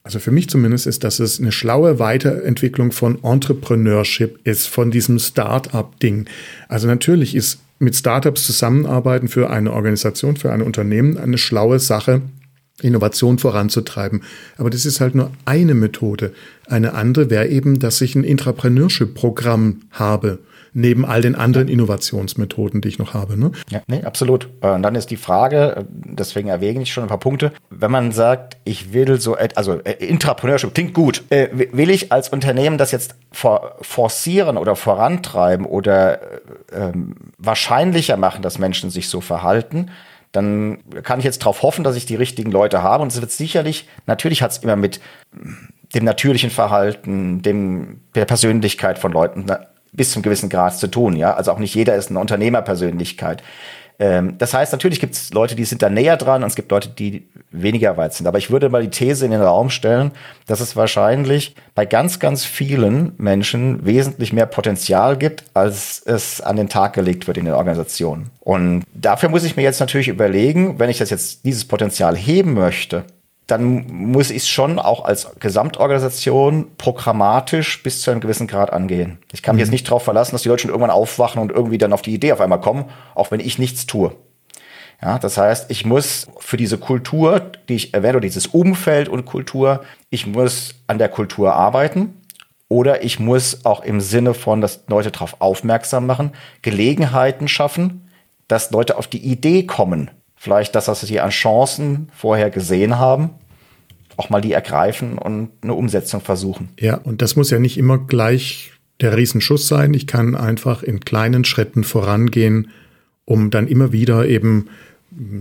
[0.03, 5.19] also für mich zumindest ist, dass es eine schlaue Weiterentwicklung von Entrepreneurship ist, von diesem
[5.19, 6.27] Start-up-Ding.
[6.69, 12.23] Also natürlich ist mit Startups zusammenarbeiten für eine Organisation, für ein Unternehmen eine schlaue Sache,
[12.83, 14.23] Innovation voranzutreiben.
[14.57, 16.33] Aber das ist halt nur eine Methode.
[16.67, 20.39] Eine andere wäre eben, dass ich ein Intrapreneurship-Programm habe
[20.73, 23.39] neben all den anderen Innovationsmethoden, die ich noch habe.
[23.39, 23.53] Ne?
[23.71, 24.49] Ja, nee, absolut.
[24.61, 28.13] Äh, und dann ist die Frage, deswegen erwähne ich schon ein paar Punkte, wenn man
[28.13, 32.93] sagt, ich will so, also äh, Intrapreneurship klingt gut, äh, will ich als Unternehmen das
[32.93, 36.21] jetzt for forcieren oder vorantreiben oder
[36.73, 39.91] ähm, wahrscheinlicher machen, dass Menschen sich so verhalten,
[40.33, 43.03] dann kann ich jetzt darauf hoffen, dass ich die richtigen Leute habe.
[43.03, 45.01] Und es wird sicherlich, natürlich hat es immer mit
[45.95, 49.47] dem natürlichen Verhalten, dem, der Persönlichkeit von Leuten
[49.93, 51.17] bis zum gewissen Grad zu tun.
[51.17, 53.43] Ja, also auch nicht jeder ist eine Unternehmerpersönlichkeit.
[54.01, 56.71] Ähm, das heißt, natürlich gibt es Leute, die sind da näher dran und es gibt
[56.71, 58.27] Leute, die weniger weit sind.
[58.27, 60.13] Aber ich würde mal die These in den Raum stellen,
[60.47, 66.57] dass es wahrscheinlich bei ganz, ganz vielen Menschen wesentlich mehr Potenzial gibt, als es an
[66.57, 68.31] den Tag gelegt wird in den Organisationen.
[68.41, 72.55] Und dafür muss ich mir jetzt natürlich überlegen, wenn ich das jetzt, dieses Potenzial heben
[72.55, 73.05] möchte,
[73.51, 79.19] dann muss ich es schon auch als Gesamtorganisation programmatisch bis zu einem gewissen Grad angehen.
[79.33, 79.67] Ich kann mich mhm.
[79.67, 82.15] jetzt nicht darauf verlassen, dass die Leute schon irgendwann aufwachen und irgendwie dann auf die
[82.15, 84.13] Idee auf einmal kommen, auch wenn ich nichts tue.
[85.03, 89.25] Ja, das heißt, ich muss für diese Kultur, die ich erwähne, oder dieses Umfeld und
[89.25, 92.15] Kultur, ich muss an der Kultur arbeiten.
[92.69, 96.31] Oder ich muss auch im Sinne von, dass Leute darauf aufmerksam machen,
[96.63, 98.09] Gelegenheiten schaffen,
[98.47, 103.31] dass Leute auf die Idee kommen, vielleicht das, was sie an Chancen vorher gesehen haben,
[104.21, 106.69] auch mal die ergreifen und eine Umsetzung versuchen.
[106.79, 109.95] Ja, und das muss ja nicht immer gleich der Riesenschuss sein.
[109.95, 112.69] Ich kann einfach in kleinen Schritten vorangehen,
[113.25, 114.69] um dann immer wieder eben,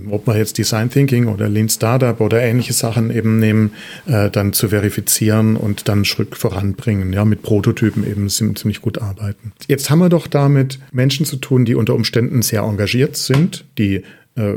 [0.09, 3.73] ob wir jetzt Design Thinking oder Lean Startup oder ähnliche Sachen eben nehmen,
[4.07, 7.11] äh, dann zu verifizieren und dann Schritt voranbringen.
[7.11, 9.51] Ja, mit Prototypen eben ziemlich gut arbeiten.
[9.67, 14.03] Jetzt haben wir doch damit Menschen zu tun, die unter Umständen sehr engagiert sind, die
[14.35, 14.53] äh,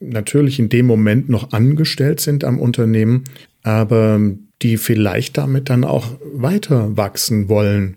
[0.00, 3.24] natürlich in dem Moment noch angestellt sind am Unternehmen,
[3.66, 4.20] aber
[4.62, 7.96] die vielleicht damit dann auch weiter wachsen wollen.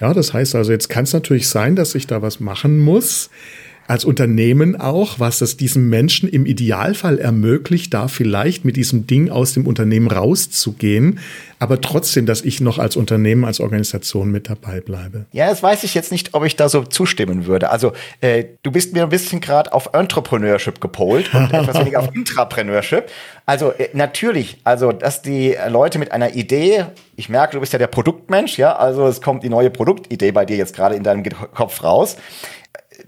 [0.00, 3.28] Ja, das heißt also, jetzt kann es natürlich sein, dass ich da was machen muss,
[3.90, 9.30] als Unternehmen auch, was es diesem Menschen im Idealfall ermöglicht, da vielleicht mit diesem Ding
[9.30, 11.18] aus dem Unternehmen rauszugehen,
[11.58, 15.26] aber trotzdem, dass ich noch als Unternehmen, als Organisation mit dabei bleibe.
[15.32, 17.70] Ja, das weiß ich jetzt nicht, ob ich da so zustimmen würde.
[17.70, 22.14] Also äh, du bist mir ein bisschen gerade auf Entrepreneurship gepolt und etwas weniger auf
[22.14, 23.10] Intrapreneurship.
[23.44, 27.78] Also äh, natürlich, also dass die Leute mit einer Idee, ich merke, du bist ja
[27.80, 31.24] der Produktmensch, ja, also es kommt die neue Produktidee bei dir jetzt gerade in deinem
[31.24, 32.16] Kopf raus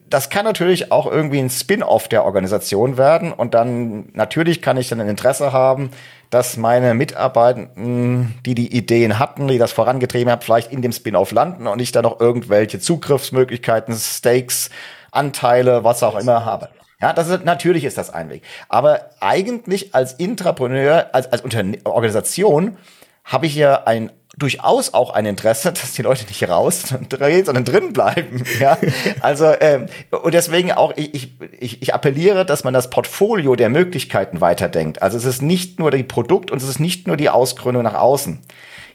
[0.09, 4.89] das kann natürlich auch irgendwie ein Spin-off der Organisation werden und dann natürlich kann ich
[4.89, 5.91] dann ein Interesse haben,
[6.31, 11.33] dass meine Mitarbeitenden, die die Ideen hatten, die das vorangetrieben haben, vielleicht in dem Spin-off
[11.33, 14.71] landen und ich dann noch irgendwelche Zugriffsmöglichkeiten, Stakes,
[15.11, 16.71] Anteile, was auch immer habe.
[17.03, 18.43] Ja, das ist, natürlich ist das ein Weg.
[18.69, 21.43] Aber eigentlich als Intrapreneur, als, als
[21.85, 22.77] Organisation
[23.25, 27.92] habe ich ja ein durchaus auch ein Interesse, dass die Leute nicht rausdrehen, sondern drin
[27.92, 28.45] bleiben.
[28.61, 28.79] Ja,
[29.21, 34.40] also ähm, und deswegen auch ich, ich, ich appelliere, dass man das Portfolio der Möglichkeiten
[34.40, 35.03] weiterdenkt.
[35.03, 37.95] Also es ist nicht nur die Produkt und es ist nicht nur die Ausgründung nach
[37.95, 38.40] außen.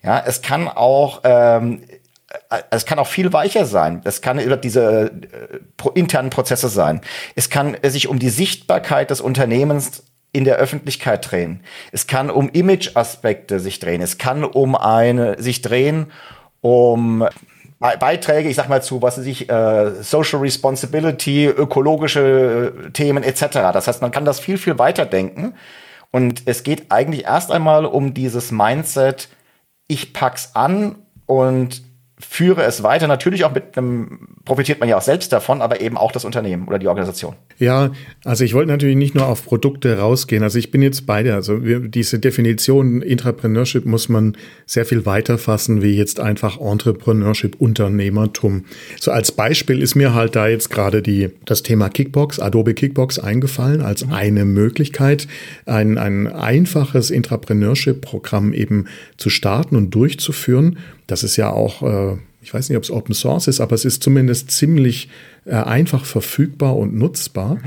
[0.04, 1.82] Ja, es kann auch ähm,
[2.69, 4.02] es kann auch viel weicher sein.
[4.04, 7.02] Es kann über diese äh, internen Prozesse sein.
[7.36, 11.62] Es kann sich um die Sichtbarkeit des Unternehmens in der Öffentlichkeit drehen.
[11.92, 14.02] Es kann um Image-Aspekte sich drehen.
[14.02, 16.12] Es kann um eine sich drehen
[16.62, 17.26] um
[17.80, 23.42] Beiträge, ich sag mal zu, was weiß ich, äh, Social Responsibility, ökologische äh, Themen etc.
[23.72, 25.54] Das heißt, man kann das viel, viel weiter denken.
[26.10, 29.30] Und es geht eigentlich erst einmal um dieses Mindset,
[29.88, 30.96] ich pack's an
[31.28, 31.84] und
[32.20, 33.08] führe es weiter.
[33.08, 36.68] Natürlich auch mit einem, profitiert man ja auch selbst davon, aber eben auch das Unternehmen
[36.68, 37.36] oder die Organisation.
[37.60, 37.92] Ja,
[38.24, 40.42] also ich wollte natürlich nicht nur auf Produkte rausgehen.
[40.42, 41.36] Also ich bin jetzt beide.
[41.36, 47.58] Also wir, diese Definition Intrapreneurship muss man sehr viel weiter fassen, wie jetzt einfach Entrepreneurship,
[47.60, 48.64] Unternehmertum.
[49.00, 53.20] So als Beispiel ist mir halt da jetzt gerade die, das Thema Kickbox, Adobe Kickbox
[53.20, 54.14] eingefallen als mhm.
[54.14, 55.28] eine Möglichkeit,
[55.66, 58.86] ein, ein einfaches Intrapreneurship-Programm eben
[59.18, 63.14] zu starten und durchzuführen das ist ja auch, äh, ich weiß nicht, ob es Open
[63.14, 65.10] Source ist, aber es ist zumindest ziemlich
[65.44, 67.56] äh, einfach verfügbar und nutzbar.
[67.56, 67.62] Mhm.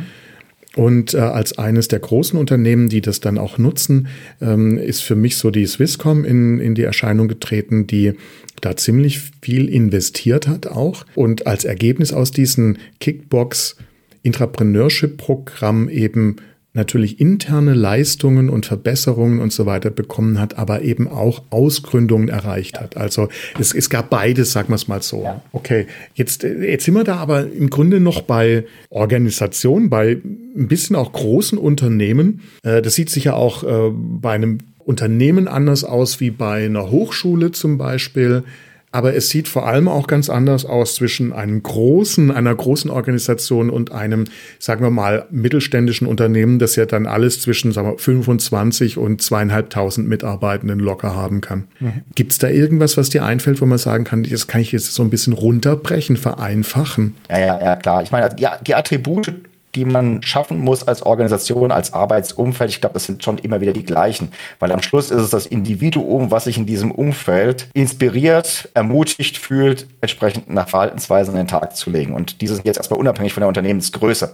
[0.74, 4.08] Und äh, als eines der großen Unternehmen, die das dann auch nutzen,
[4.40, 8.14] ähm, ist für mich so die Swisscom in, in die Erscheinung getreten, die
[8.62, 11.04] da ziemlich viel investiert hat auch.
[11.14, 13.76] Und als Ergebnis aus diesem Kickbox
[14.22, 16.36] Intrapreneurship Programm eben
[16.72, 22.80] natürlich interne Leistungen und Verbesserungen und so weiter bekommen hat, aber eben auch Ausgründungen erreicht
[22.80, 22.96] hat.
[22.96, 23.28] Also
[23.58, 25.24] es, es gab beides, sagen wir es mal so.
[25.24, 25.42] Ja.
[25.52, 30.18] Okay, jetzt, jetzt sind wir da aber im Grunde noch bei Organisationen, bei
[30.56, 32.42] ein bisschen auch großen Unternehmen.
[32.62, 36.90] Äh, das sieht sich ja auch äh, bei einem Unternehmen anders aus wie bei einer
[36.90, 38.44] Hochschule zum Beispiel.
[38.92, 43.70] Aber es sieht vor allem auch ganz anders aus zwischen einem großen, einer großen Organisation
[43.70, 44.24] und einem,
[44.58, 50.08] sagen wir mal, mittelständischen Unternehmen, das ja dann alles zwischen sagen wir, 25 und zweieinhalbtausend
[50.08, 51.68] Mitarbeitenden locker haben kann.
[51.78, 52.02] Mhm.
[52.16, 54.92] Gibt es da irgendwas, was dir einfällt, wo man sagen kann, das kann ich jetzt
[54.92, 57.14] so ein bisschen runterbrechen, vereinfachen?
[57.28, 58.02] Ja, ja, ja, klar.
[58.02, 59.32] Ich meine, die, die Attribute
[59.74, 62.70] die man schaffen muss als Organisation, als Arbeitsumfeld.
[62.70, 65.46] Ich glaube, das sind schon immer wieder die gleichen, weil am Schluss ist es das
[65.46, 71.76] Individuum, was sich in diesem Umfeld inspiriert, ermutigt fühlt, entsprechend nach Verhaltensweisen an den Tag
[71.76, 72.14] zu legen.
[72.14, 74.32] Und dieses jetzt erstmal unabhängig von der Unternehmensgröße.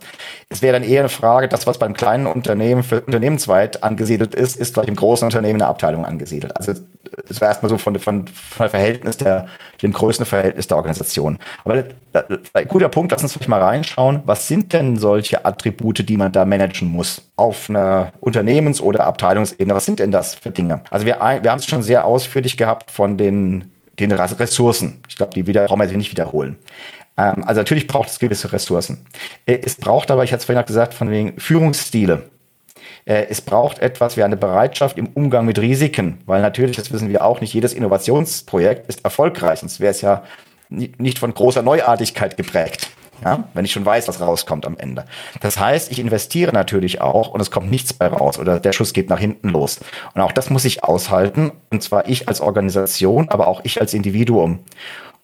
[0.49, 4.57] Es wäre dann eher eine Frage, das, was beim kleinen Unternehmen für unternehmensweit angesiedelt ist,
[4.57, 6.57] ist vielleicht im großen Unternehmen eine Abteilung angesiedelt.
[6.57, 6.73] Also
[7.29, 9.47] es wäre erstmal so von, von, von Verhältnis der,
[9.83, 11.39] dem Verhältnis der Organisation.
[11.65, 11.85] Aber
[12.53, 14.23] ein guter Punkt, lass uns vielleicht mal reinschauen.
[14.25, 17.23] Was sind denn solche Attribute, die man da managen muss?
[17.37, 19.75] Auf einer Unternehmens- oder Abteilungsebene.
[19.75, 20.81] Was sind denn das für Dinge?
[20.91, 25.01] Also wir, wir haben es schon sehr ausführlich gehabt von den, den Ressourcen.
[25.09, 26.57] Ich glaube, die wieder, brauchen wir nicht wiederholen.
[27.17, 29.07] Ähm, also natürlich braucht es gewisse Ressourcen.
[29.47, 32.31] Äh, es braucht aber, ich hatte es vorhin auch gesagt, von wegen Führungsstile.
[33.05, 37.09] Äh, es braucht etwas wie eine Bereitschaft im Umgang mit Risiken, weil natürlich, das wissen
[37.09, 40.25] wir auch, nicht jedes Innovationsprojekt ist erfolgreich, sonst wäre es ja
[40.69, 42.91] nicht von großer Neuartigkeit geprägt.
[43.25, 45.05] Ja, wenn ich schon weiß, was rauskommt am Ende.
[45.41, 48.93] Das heißt, ich investiere natürlich auch und es kommt nichts bei raus oder der Schuss
[48.93, 49.81] geht nach hinten los.
[50.15, 51.53] Und auch das muss ich aushalten.
[51.71, 54.61] Und zwar ich als Organisation, aber auch ich als Individuum.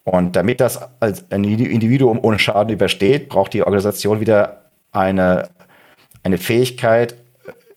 [0.03, 5.49] Und damit das als Individuum ohne Schaden übersteht, braucht die Organisation wieder eine,
[6.23, 7.15] eine Fähigkeit,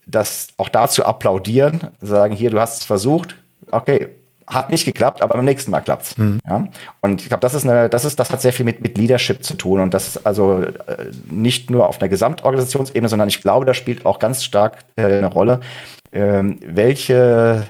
[0.05, 3.35] das auch dazu applaudieren, sagen, hier, du hast es versucht,
[3.71, 4.09] okay,
[4.47, 6.17] hat nicht geklappt, aber beim nächsten Mal klappt's.
[6.17, 6.39] Mhm.
[6.47, 6.67] Ja?
[7.01, 9.43] Und ich glaube, das ist eine, das ist, das hat sehr viel mit, mit Leadership
[9.43, 13.65] zu tun und das ist also äh, nicht nur auf einer Gesamtorganisationsebene, sondern ich glaube,
[13.65, 15.59] da spielt auch ganz stark äh, eine Rolle,
[16.11, 17.69] äh, welche,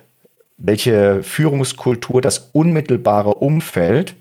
[0.58, 4.16] welche Führungskultur das unmittelbare Umfeld,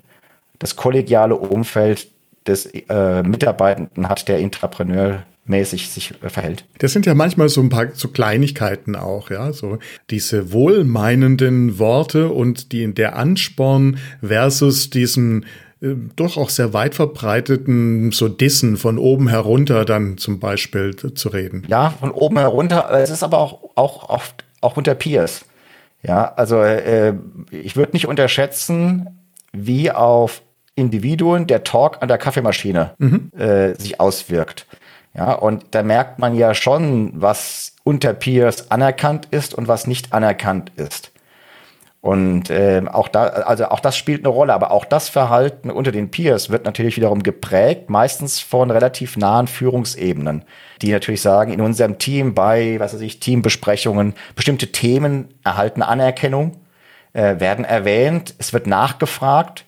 [0.57, 2.07] das kollegiale Umfeld
[2.47, 6.65] des äh, Mitarbeitenden hat, der Intrapreneur mäßig sich äh, verhält.
[6.79, 9.79] Das sind ja manchmal so ein paar so Kleinigkeiten auch, ja, so
[10.09, 15.45] diese wohlmeinenden Worte und die der Ansporn versus diesen
[15.81, 21.29] äh, doch auch sehr weit verbreiteten so Dissen von oben herunter dann zum Beispiel zu
[21.29, 21.63] reden.
[21.67, 22.89] Ja, von oben herunter.
[22.91, 25.45] Es ist aber auch auch oft auch unter Peers.
[26.03, 27.13] Ja, also äh,
[27.51, 29.07] ich würde nicht unterschätzen,
[29.51, 30.41] wie auf
[30.75, 33.31] Individuen der Talk an der Kaffeemaschine mhm.
[33.37, 34.67] äh, sich auswirkt.
[35.17, 40.13] Ja, und da merkt man ja schon, was unter Peers anerkannt ist und was nicht
[40.13, 41.11] anerkannt ist.
[42.01, 45.91] Und äh, auch da, also auch das spielt eine Rolle, aber auch das Verhalten unter
[45.91, 50.45] den Peers wird natürlich wiederum geprägt, meistens von relativ nahen Führungsebenen,
[50.83, 56.57] die natürlich sagen, in unserem Team bei, was weiß ich, Teambesprechungen, bestimmte Themen erhalten Anerkennung,
[57.13, 59.65] äh, werden erwähnt, es wird nachgefragt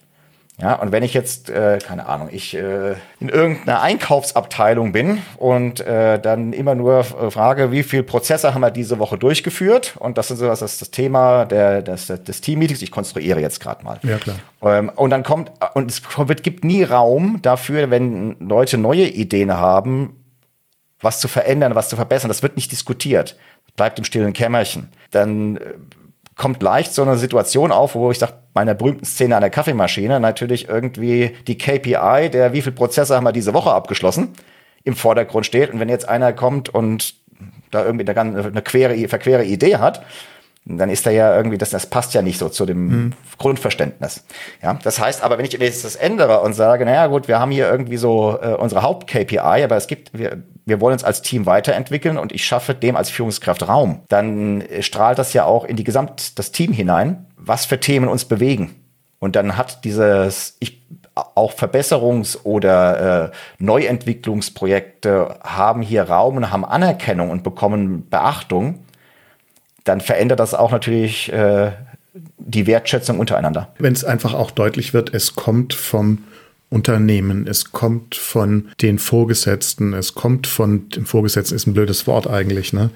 [0.62, 5.80] ja, und wenn ich jetzt, äh, keine Ahnung, ich äh, in irgendeiner Einkaufsabteilung bin und
[5.80, 9.96] äh, dann immer nur äh, frage, wie viel Prozesse haben wir diese Woche durchgeführt?
[10.00, 12.82] Und das ist so das, ist das Thema der, des, des Team-Meetings.
[12.82, 14.00] Ich konstruiere jetzt gerade mal.
[14.04, 14.36] Ja, klar.
[14.62, 19.54] Ähm, und dann kommt, und es wird, gibt nie Raum dafür, wenn Leute neue Ideen
[19.54, 20.18] haben,
[21.00, 22.28] was zu verändern, was zu verbessern.
[22.28, 23.38] Das wird nicht diskutiert.
[23.78, 24.90] Bleibt im stillen Kämmerchen.
[25.12, 25.62] Dann äh,
[26.40, 30.22] kommt leicht so eine Situation auf, wo ich sage, meiner berühmten Szene an der Kaffeemaschine
[30.22, 34.30] natürlich irgendwie die KPI, der wie viel Prozesse haben wir diese Woche abgeschlossen,
[34.86, 35.74] im Vordergrund steht.
[35.74, 37.14] Und wenn jetzt einer kommt und
[37.72, 40.02] da irgendwie eine, eine quere, verquere Idee hat,
[40.66, 43.14] dann ist da ja irgendwie, das, das passt ja nicht so zu dem mhm.
[43.38, 44.24] Grundverständnis.
[44.62, 47.52] Ja, das heißt aber, wenn ich jetzt das ändere und sage, naja gut, wir haben
[47.52, 51.46] hier irgendwie so äh, unsere Haupt-KPI, aber es gibt, wir, wir wollen uns als Team
[51.46, 55.84] weiterentwickeln und ich schaffe dem als Führungskraft Raum, dann strahlt das ja auch in die
[55.84, 58.76] Gesamt, das Team hinein, was für Themen uns bewegen.
[59.18, 60.82] Und dann hat dieses, ich,
[61.36, 68.86] auch Verbesserungs- oder äh, Neuentwicklungsprojekte haben hier Raum und haben Anerkennung und bekommen Beachtung
[69.90, 71.72] dann verändert das auch natürlich äh,
[72.38, 73.74] die Wertschätzung untereinander.
[73.80, 76.20] Wenn es einfach auch deutlich wird, es kommt vom
[76.70, 82.28] Unternehmen, es kommt von den Vorgesetzten, es kommt von dem Vorgesetzten ist ein blödes Wort
[82.28, 82.92] eigentlich, ne?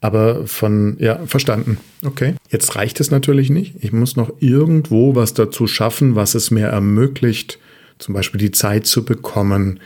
[0.00, 1.78] Aber von, ja, verstanden.
[2.04, 2.34] Okay.
[2.50, 3.76] Jetzt reicht es natürlich nicht.
[3.80, 7.58] Ich muss noch irgendwo was dazu schaffen, was es mir ermöglicht,
[7.98, 9.80] zum Beispiel die Zeit zu bekommen,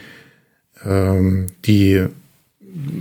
[0.85, 2.09] ähm, die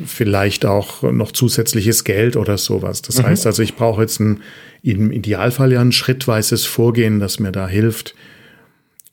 [0.06, 3.02] vielleicht auch noch zusätzliches Geld oder sowas.
[3.02, 3.24] Das mhm.
[3.24, 4.42] heißt also, ich brauche jetzt ein,
[4.84, 8.16] im Idealfall ja ein schrittweises Vorgehen, das mir da hilft.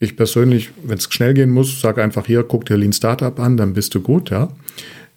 [0.01, 3.57] Ich persönlich, wenn es schnell gehen muss, sage einfach hier, guck dir Lean Startup an,
[3.57, 4.49] dann bist du gut, ja.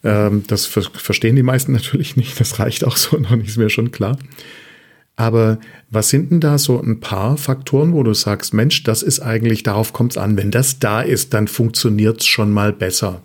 [0.03, 3.57] Ähm, das ver verstehen die meisten natürlich nicht, das reicht auch so noch nicht, ist
[3.57, 4.17] mir schon klar.
[5.15, 5.57] Aber
[5.89, 9.63] was sind denn da so ein paar Faktoren, wo du sagst, Mensch, das ist eigentlich,
[9.63, 10.37] darauf kommt es an.
[10.37, 13.23] Wenn das da ist, dann funktioniert es schon mal besser.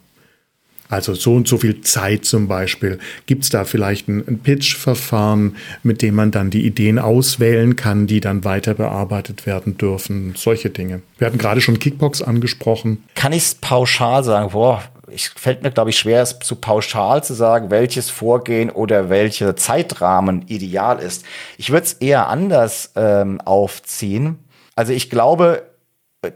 [0.93, 2.99] Also so und so viel Zeit zum Beispiel.
[3.25, 8.07] Gibt es da vielleicht ein, ein Pitch-Verfahren, mit dem man dann die Ideen auswählen kann,
[8.07, 10.35] die dann weiter bearbeitet werden dürfen?
[10.37, 11.01] Solche Dinge.
[11.17, 13.05] Wir hatten gerade schon Kickbox angesprochen.
[13.15, 14.51] Kann ich es pauschal sagen?
[14.53, 19.09] Boah, ich fällt mir, glaube ich, schwer, es zu pauschal zu sagen, welches Vorgehen oder
[19.09, 21.25] welcher Zeitrahmen ideal ist.
[21.57, 24.41] Ich würde es eher anders ähm, aufziehen.
[24.77, 25.63] Also ich glaube,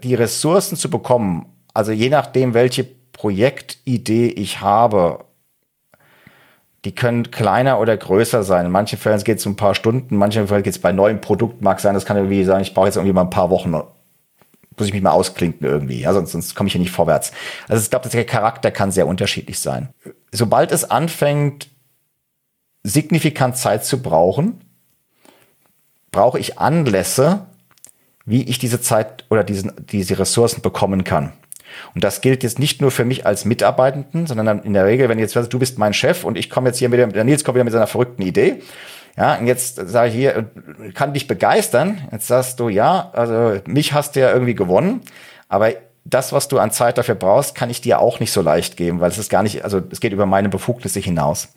[0.01, 5.25] die Ressourcen zu bekommen, also je nachdem, welche Projektidee ich habe,
[6.85, 8.67] die können kleiner oder größer sein.
[8.67, 10.91] In manchen Fällen geht es um ein paar Stunden, in manchen Fällen geht es bei
[10.91, 13.49] neuen Produkten, mag sein, das kann irgendwie sagen, ich brauche jetzt irgendwie mal ein paar
[13.49, 17.31] Wochen, muss ich mich mal ausklinken irgendwie, ja, sonst, sonst komme ich hier nicht vorwärts.
[17.67, 19.89] Also ich glaube, der Charakter kann sehr unterschiedlich sein.
[20.31, 21.69] Sobald es anfängt,
[22.83, 24.61] signifikant Zeit zu brauchen,
[26.11, 27.47] brauche ich Anlässe,
[28.25, 31.33] wie ich diese Zeit oder diesen, diese Ressourcen bekommen kann.
[31.95, 35.19] Und das gilt jetzt nicht nur für mich als Mitarbeitenden, sondern in der Regel, wenn
[35.19, 37.55] jetzt du bist mein Chef und ich komme jetzt hier mit dem, der Nils kommt
[37.55, 38.61] wieder mit seiner verrückten Idee.
[39.17, 40.45] Ja, und jetzt sage ich hier,
[40.93, 42.07] kann dich begeistern.
[42.11, 45.01] Jetzt sagst du, ja, also mich hast du ja irgendwie gewonnen,
[45.49, 45.71] aber
[46.05, 48.99] das, was du an Zeit dafür brauchst, kann ich dir auch nicht so leicht geben,
[48.99, 51.49] weil es ist gar nicht, also es geht über meine Befugnisse hinaus.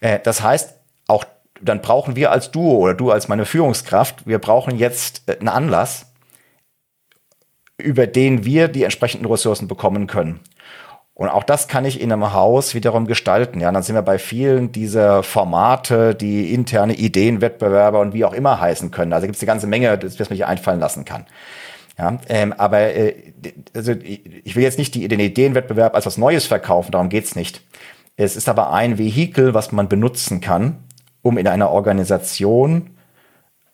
[0.00, 0.74] Äh, das heißt,
[1.08, 1.24] auch
[1.60, 5.48] dann brauchen wir als Duo oder du als meine Führungskraft, wir brauchen jetzt äh, einen
[5.48, 6.07] Anlass,
[7.78, 10.40] über den wir die entsprechenden Ressourcen bekommen können.
[11.14, 13.60] Und auch das kann ich in einem Haus wiederum gestalten.
[13.60, 18.60] Ja, dann sind wir bei vielen dieser Formate, die interne Ideenwettbewerber und wie auch immer
[18.60, 19.12] heißen können.
[19.12, 21.26] Also gibt es eine ganze Menge, das was mich einfallen lassen kann.
[21.98, 23.14] Ja, ähm, aber äh,
[23.74, 27.62] also ich will jetzt nicht die, den Ideenwettbewerb als was Neues verkaufen, darum geht's nicht.
[28.16, 30.84] Es ist aber ein Vehikel, was man benutzen kann,
[31.22, 32.90] um in einer Organisation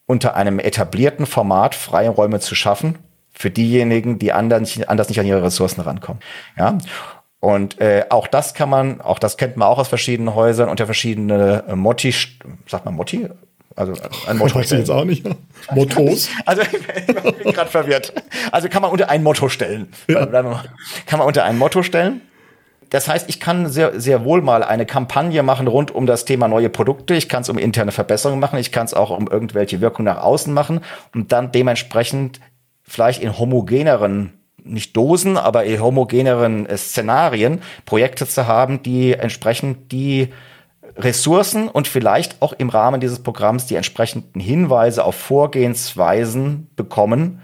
[0.07, 2.99] unter einem etablierten Format freie Räume zu schaffen
[3.35, 6.23] für diejenigen, die anderen, anders nicht an ihre Ressourcen rankommen.
[6.57, 6.79] Ja.
[7.41, 10.87] Und äh, auch das kann man, auch das kennt man auch aus verschiedenen Häusern unter
[10.87, 12.15] verschiedene äh, Motti,
[12.67, 13.29] sagt man Motti?
[13.77, 13.93] Also
[14.29, 14.55] ein Motto.
[14.59, 15.27] Weiß ich jetzt auch nicht.
[15.73, 16.31] Mottos.
[16.47, 18.13] Also ich bin gerade verwirrt.
[18.53, 19.93] Also kann man unter ein Motto stellen.
[20.09, 20.27] Ja.
[20.27, 22.21] Kann man unter ein Motto stellen.
[22.91, 26.47] Das heißt, ich kann sehr, sehr wohl mal eine Kampagne machen rund um das Thema
[26.47, 27.15] neue Produkte.
[27.15, 28.59] Ich kann es um interne Verbesserungen machen.
[28.59, 30.81] Ich kann es auch um irgendwelche Wirkungen nach außen machen
[31.13, 32.41] und dann dementsprechend
[32.85, 34.33] vielleicht in homogeneren
[34.65, 40.33] nicht Dosen, aber in homogeneren äh, Szenarien Projekte zu haben, die entsprechend die
[40.97, 47.41] Ressourcen und vielleicht auch im Rahmen dieses Programms die entsprechenden Hinweise auf Vorgehensweisen bekommen.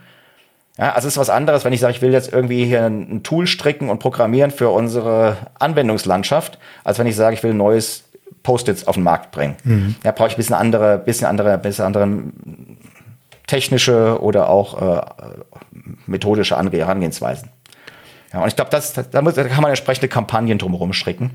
[0.78, 3.22] Ja, also es ist was anderes, wenn ich sage, ich will jetzt irgendwie hier ein
[3.22, 8.05] Tool stricken und programmieren für unsere Anwendungslandschaft, als wenn ich sage, ich will ein neues
[8.43, 9.57] Post-its auf den Markt bringen.
[9.64, 9.97] Mhm.
[10.03, 12.09] Da brauche ich ein bisschen andere, bisschen andere, bisschen andere
[13.51, 15.03] technische oder auch äh,
[16.07, 17.48] methodische Herangehensweisen.
[18.32, 21.32] Ja, und ich glaube, das, da, muss, da kann man entsprechende Kampagnen drumherum stricken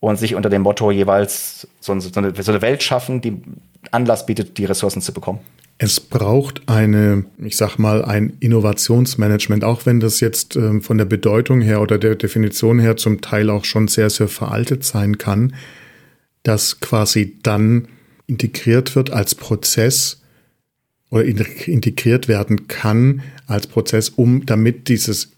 [0.00, 3.42] und sich unter dem Motto jeweils so, eine, so eine Welt schaffen, die
[3.90, 5.40] Anlass bietet, die Ressourcen zu bekommen.
[5.76, 11.04] Es braucht eine, ich sag mal, ein Innovationsmanagement, auch wenn das jetzt äh, von der
[11.04, 15.54] Bedeutung her oder der Definition her zum Teil auch schon sehr, sehr veraltet sein kann,
[16.42, 17.86] das quasi dann
[18.26, 20.17] integriert wird als Prozess
[21.10, 25.32] oder integriert werden kann als Prozess, um damit dieses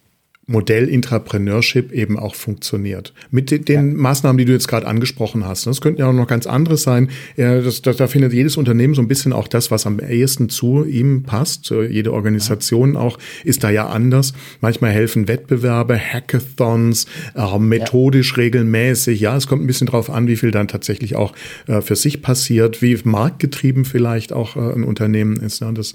[0.50, 3.14] Modell Intrapreneurship eben auch funktioniert.
[3.30, 3.96] Mit den, den ja.
[3.96, 5.66] Maßnahmen, die du jetzt gerade angesprochen hast.
[5.66, 7.10] Das könnten ja auch noch ganz andere sein.
[7.36, 10.48] Ja, das, das, da findet jedes Unternehmen so ein bisschen auch das, was am ehesten
[10.48, 11.70] zu ihm passt.
[11.70, 14.34] Jede Organisation auch ist da ja anders.
[14.60, 18.42] Manchmal helfen Wettbewerbe, Hackathons, äh, methodisch ja.
[18.42, 19.20] regelmäßig.
[19.20, 21.32] Ja, es kommt ein bisschen drauf an, wie viel dann tatsächlich auch
[21.68, 25.62] äh, für sich passiert, wie marktgetrieben vielleicht auch äh, ein Unternehmen ist.
[25.62, 25.72] Ne?
[25.74, 25.94] Das äh,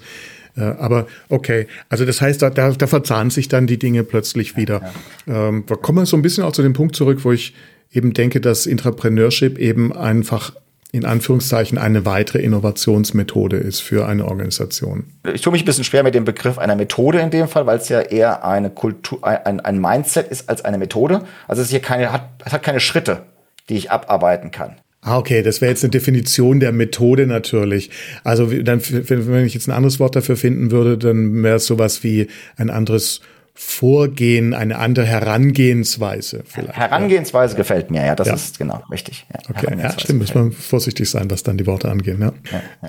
[0.62, 4.82] aber okay, also das heißt, da, da, da verzahnen sich dann die Dinge plötzlich wieder.
[5.26, 7.54] Ja, Ähm, wir kommen so ein bisschen auch zu dem Punkt zurück, wo ich
[7.92, 10.52] eben denke, dass Intrapreneurship eben einfach
[10.92, 15.04] in Anführungszeichen eine weitere Innovationsmethode ist für eine Organisation.
[15.32, 17.78] Ich tue mich ein bisschen schwer mit dem Begriff einer Methode in dem Fall, weil
[17.78, 21.22] es ja eher eine Kultur, ein, ein Mindset ist als eine Methode.
[21.48, 23.24] Also es ist hier keine, hat, es hat keine Schritte,
[23.68, 24.76] die ich abarbeiten kann.
[25.06, 27.90] Ah, okay, das wäre jetzt eine Definition der Methode natürlich.
[28.24, 32.02] Also dann, wenn ich jetzt ein anderes Wort dafür finden würde, dann wäre es sowas
[32.02, 32.26] wie
[32.56, 33.20] ein anderes
[33.54, 36.76] Vorgehen, eine andere Herangehensweise vielleicht.
[36.76, 37.58] Herangehensweise ja.
[37.58, 38.34] gefällt mir, ja, das ja.
[38.34, 39.24] ist genau richtig.
[39.32, 42.20] Ja, okay, ja, stimmt, muss man vorsichtig sein, was dann die Worte angehen.
[42.20, 42.32] Ja.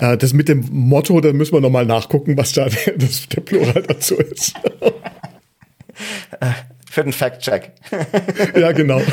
[0.00, 2.66] ja äh, das mit dem Motto, da müssen wir nochmal nachgucken, was da
[2.96, 4.54] das, der Plural dazu ist.
[6.90, 7.70] Für den Fact-Check.
[8.56, 9.00] ja, genau.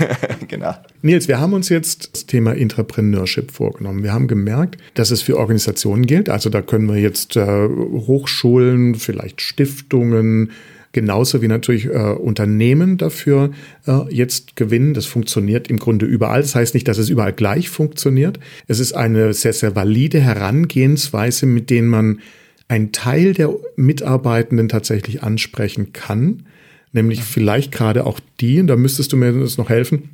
[0.48, 0.74] genau.
[1.02, 4.02] Nils, wir haben uns jetzt das Thema Intrapreneurship vorgenommen.
[4.02, 6.28] Wir haben gemerkt, dass es für Organisationen gilt.
[6.28, 10.52] Also da können wir jetzt äh, Hochschulen, vielleicht Stiftungen,
[10.92, 13.50] genauso wie natürlich äh, Unternehmen dafür
[13.86, 14.94] äh, jetzt gewinnen.
[14.94, 16.42] Das funktioniert im Grunde überall.
[16.42, 18.38] Das heißt nicht, dass es überall gleich funktioniert.
[18.68, 22.20] Es ist eine sehr, sehr valide Herangehensweise, mit denen man
[22.68, 26.44] einen Teil der Mitarbeitenden tatsächlich ansprechen kann
[26.92, 27.24] nämlich mhm.
[27.24, 30.10] vielleicht gerade auch die, und da müsstest du mir das noch helfen,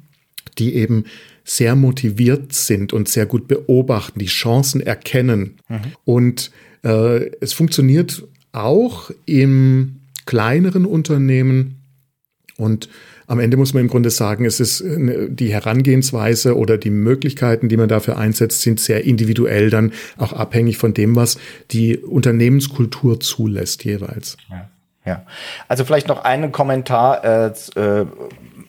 [0.58, 1.04] die eben
[1.44, 5.58] sehr motiviert sind und sehr gut beobachten, die Chancen erkennen.
[5.68, 5.80] Mhm.
[6.04, 6.50] Und
[6.84, 11.76] äh, es funktioniert auch im kleineren Unternehmen
[12.56, 12.88] und
[13.28, 17.68] am Ende muss man im Grunde sagen, es ist äh, die Herangehensweise oder die Möglichkeiten,
[17.68, 21.38] die man dafür einsetzt, sind sehr individuell dann auch abhängig von dem, was
[21.70, 24.38] die Unternehmenskultur zulässt jeweils.
[24.50, 24.68] Ja.
[25.08, 25.22] Ja,
[25.68, 28.06] also vielleicht noch einen Kommentar äh, äh,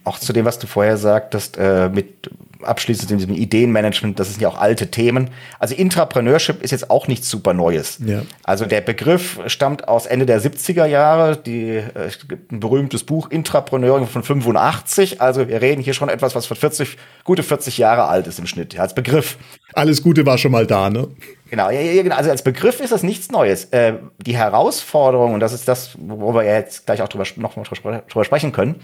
[0.05, 2.29] auch zu dem, was du vorher sagtest, äh, mit
[2.62, 5.30] abschließend in diesem Ideenmanagement, das sind ja auch alte Themen.
[5.60, 7.99] Also Intrapreneurship ist jetzt auch nichts super Neues.
[8.05, 8.24] Ja.
[8.43, 12.10] Also der Begriff stammt aus Ende der 70er Jahre, die, äh,
[12.51, 15.22] ein berühmtes Buch Intrapreneuring von 85.
[15.22, 18.47] Also wir reden hier schon etwas, was für 40, gute 40 Jahre alt ist im
[18.47, 19.38] Schnitt, als Begriff.
[19.74, 21.07] Alles Gute war schon mal da, ne?
[21.49, 22.16] Genau, ja, ja, genau.
[22.16, 23.66] Also als Begriff ist das nichts Neues.
[23.66, 27.64] Äh, die Herausforderung, und das ist das, wo wir jetzt gleich auch drüber, noch mal
[27.64, 28.76] drüber sprechen können,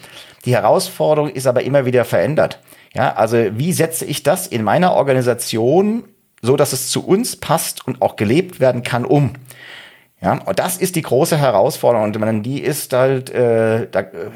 [0.45, 2.59] die Herausforderung ist aber immer wieder verändert.
[2.95, 6.05] Ja, also wie setze ich das in meiner Organisation
[6.41, 9.33] so, dass es zu uns passt und auch gelebt werden kann, um?
[10.21, 14.31] Ja, und das ist die große Herausforderung und man, die ist halt äh, da, äh,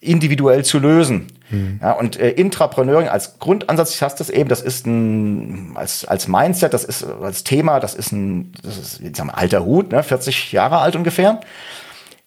[0.00, 1.26] individuell zu lösen.
[1.50, 1.80] Mhm.
[1.82, 6.28] Ja, und äh, Intrapreneuring als Grundansatz, ich hast das eben, das ist ein als als
[6.28, 9.90] Mindset, das ist als Thema, das ist ein das ist jetzt haben wir alter Hut,
[9.90, 11.40] ne, 40 Jahre alt ungefähr.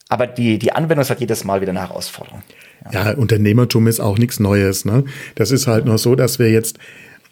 [0.09, 2.43] Aber die die Anwendung ist halt jedes Mal wieder eine Herausforderung.
[2.91, 4.85] Ja, Unternehmertum ist auch nichts Neues.
[4.85, 5.03] Ne?
[5.35, 6.77] Das ist halt nur so, dass wir jetzt,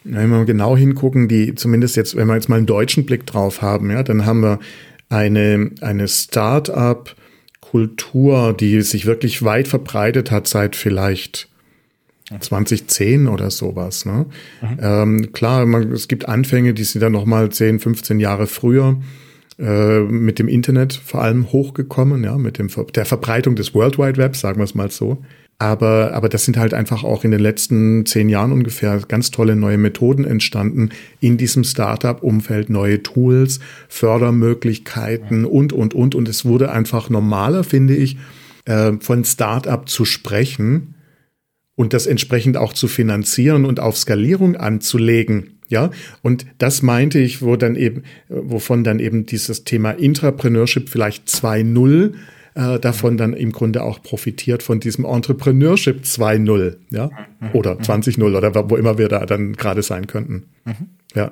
[0.04, 3.62] wenn wir genau hingucken, die zumindest jetzt, wenn wir jetzt mal einen deutschen Blick drauf
[3.62, 4.60] haben, ja, dann haben wir
[5.10, 11.48] eine, eine Start-up-Kultur, die sich wirklich weit verbreitet hat seit vielleicht
[12.40, 14.06] 2010 oder sowas.
[14.06, 14.26] Ne?
[14.62, 14.80] Mhm.
[14.82, 18.98] Ähm, klar, man, es gibt Anfänge, die sind dann noch mal 10, 15 Jahre früher
[19.60, 24.18] äh, mit dem Internet vor allem hochgekommen, ja, mit dem, der Verbreitung des World Wide
[24.18, 25.24] Web, sagen wir es mal so.
[25.58, 29.56] Aber, aber das sind halt einfach auch in den letzten zehn Jahren ungefähr ganz tolle
[29.56, 30.90] neue Methoden entstanden
[31.22, 36.14] in diesem Startup-Umfeld, neue Tools, Fördermöglichkeiten und, und, und.
[36.14, 38.18] Und es wurde einfach normaler, finde ich,
[38.66, 40.96] äh, von Startup zu sprechen
[41.76, 45.60] und das entsprechend auch zu finanzieren und auf Skalierung anzulegen.
[45.70, 45.90] Ja,
[46.22, 52.14] und das meinte ich, wo dann eben, wovon dann eben dieses Thema Intrapreneurship vielleicht 2.0
[52.56, 57.10] äh, davon dann im Grunde auch profitiert von diesem Entrepreneurship 2.0, ja,
[57.54, 60.44] oder 20.0 oder wo immer wir da dann gerade sein könnten.
[61.14, 61.32] Ja.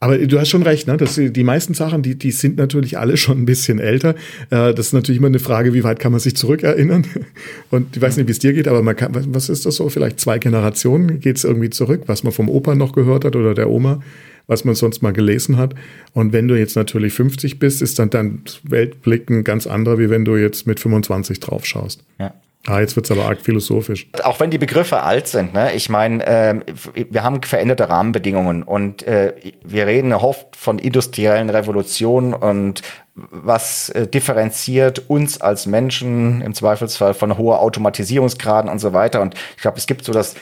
[0.00, 0.96] Aber du hast schon recht, ne?
[0.96, 4.10] dass die meisten Sachen, die, die sind natürlich alle schon ein bisschen älter.
[4.50, 7.04] Äh, das ist natürlich immer eine Frage, wie weit kann man sich zurückerinnern?
[7.70, 9.88] Und ich weiß nicht, wie es dir geht, aber man kann, was ist das so?
[9.88, 13.54] Vielleicht zwei Generationen geht es irgendwie zurück, was man vom Opa noch gehört hat oder
[13.54, 14.00] der Oma,
[14.48, 15.74] was man sonst mal gelesen hat.
[16.12, 20.10] Und wenn du jetzt natürlich 50 bist, ist dann dein Weltblick ein ganz anderer, wie
[20.10, 22.02] wenn du jetzt mit 25 drauf schaust.
[22.18, 22.34] Ja.
[22.66, 24.08] Ah, jetzt wird's aber arg philosophisch.
[24.24, 25.72] Auch wenn die Begriffe alt sind, ne?
[25.74, 26.54] Ich meine, äh,
[27.08, 29.32] wir haben veränderte Rahmenbedingungen und äh,
[29.64, 32.82] wir reden oft von industriellen Revolutionen und
[33.14, 39.22] was äh, differenziert uns als Menschen im Zweifelsfall von hoher Automatisierungsgraden und so weiter.
[39.22, 40.34] Und ich glaube, es gibt so das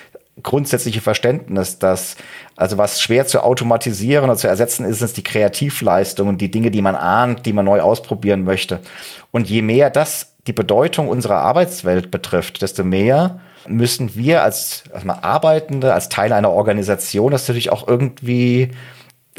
[0.43, 2.17] grundsätzliche Verständnis, dass
[2.57, 6.71] also was schwer zu automatisieren oder zu ersetzen ist, ist die Kreativleistung und die Dinge,
[6.71, 8.81] die man ahnt, die man neu ausprobieren möchte.
[9.31, 15.09] Und je mehr das die Bedeutung unserer Arbeitswelt betrifft, desto mehr müssen wir als, als
[15.09, 18.71] Arbeitende, als Teil einer Organisation, das natürlich auch irgendwie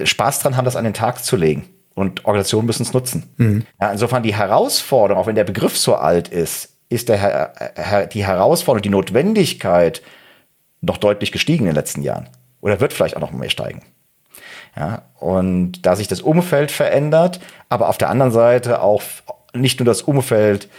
[0.01, 1.65] Spaß dran haben, das an den Tag zu legen.
[1.95, 3.23] Und Organisationen müssen es nutzen.
[3.37, 3.65] Mhm.
[3.79, 8.83] Ja, insofern die Herausforderung, auch wenn der Begriff so alt ist, ist der, die Herausforderung,
[8.83, 10.01] die Notwendigkeit
[10.81, 12.29] noch deutlich gestiegen in den letzten Jahren.
[12.61, 13.81] Oder wird vielleicht auch noch mehr steigen.
[14.75, 19.01] Ja, und da sich das Umfeld verändert, aber auf der anderen Seite auch
[19.53, 20.69] nicht nur das Umfeld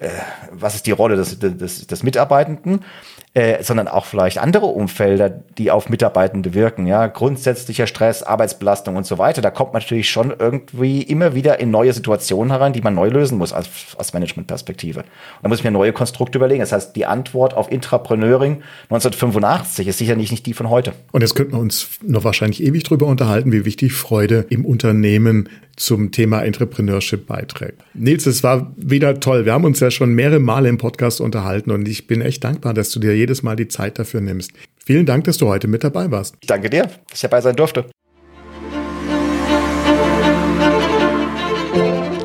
[0.00, 0.08] äh,
[0.50, 2.84] was ist die Rolle des, des, des Mitarbeitenden,
[3.32, 9.06] äh, sondern auch vielleicht andere Umfelder, die auf Mitarbeitende wirken, ja, grundsätzlicher Stress, Arbeitsbelastung und
[9.06, 9.40] so weiter.
[9.40, 13.08] Da kommt man natürlich schon irgendwie immer wieder in neue Situationen herein, die man neu
[13.08, 15.00] lösen muss als, aus Managementperspektive.
[15.00, 15.06] Und
[15.42, 16.58] da muss ich mir neue Konstrukte überlegen.
[16.58, 20.92] Das heißt, die Antwort auf Intrapreneuring 1985 ist sicherlich nicht die von heute.
[21.12, 25.48] Und jetzt könnten wir uns noch wahrscheinlich ewig drüber unterhalten, wie wichtig Freude im Unternehmen
[25.80, 27.82] zum Thema Entrepreneurship beiträgt.
[27.94, 29.46] Nils, es war wieder toll.
[29.46, 32.74] Wir haben uns ja schon mehrere Male im Podcast unterhalten und ich bin echt dankbar,
[32.74, 34.52] dass du dir jedes Mal die Zeit dafür nimmst.
[34.84, 36.36] Vielen Dank, dass du heute mit dabei warst.
[36.40, 37.86] Ich danke dir, dass ich dabei sein durfte.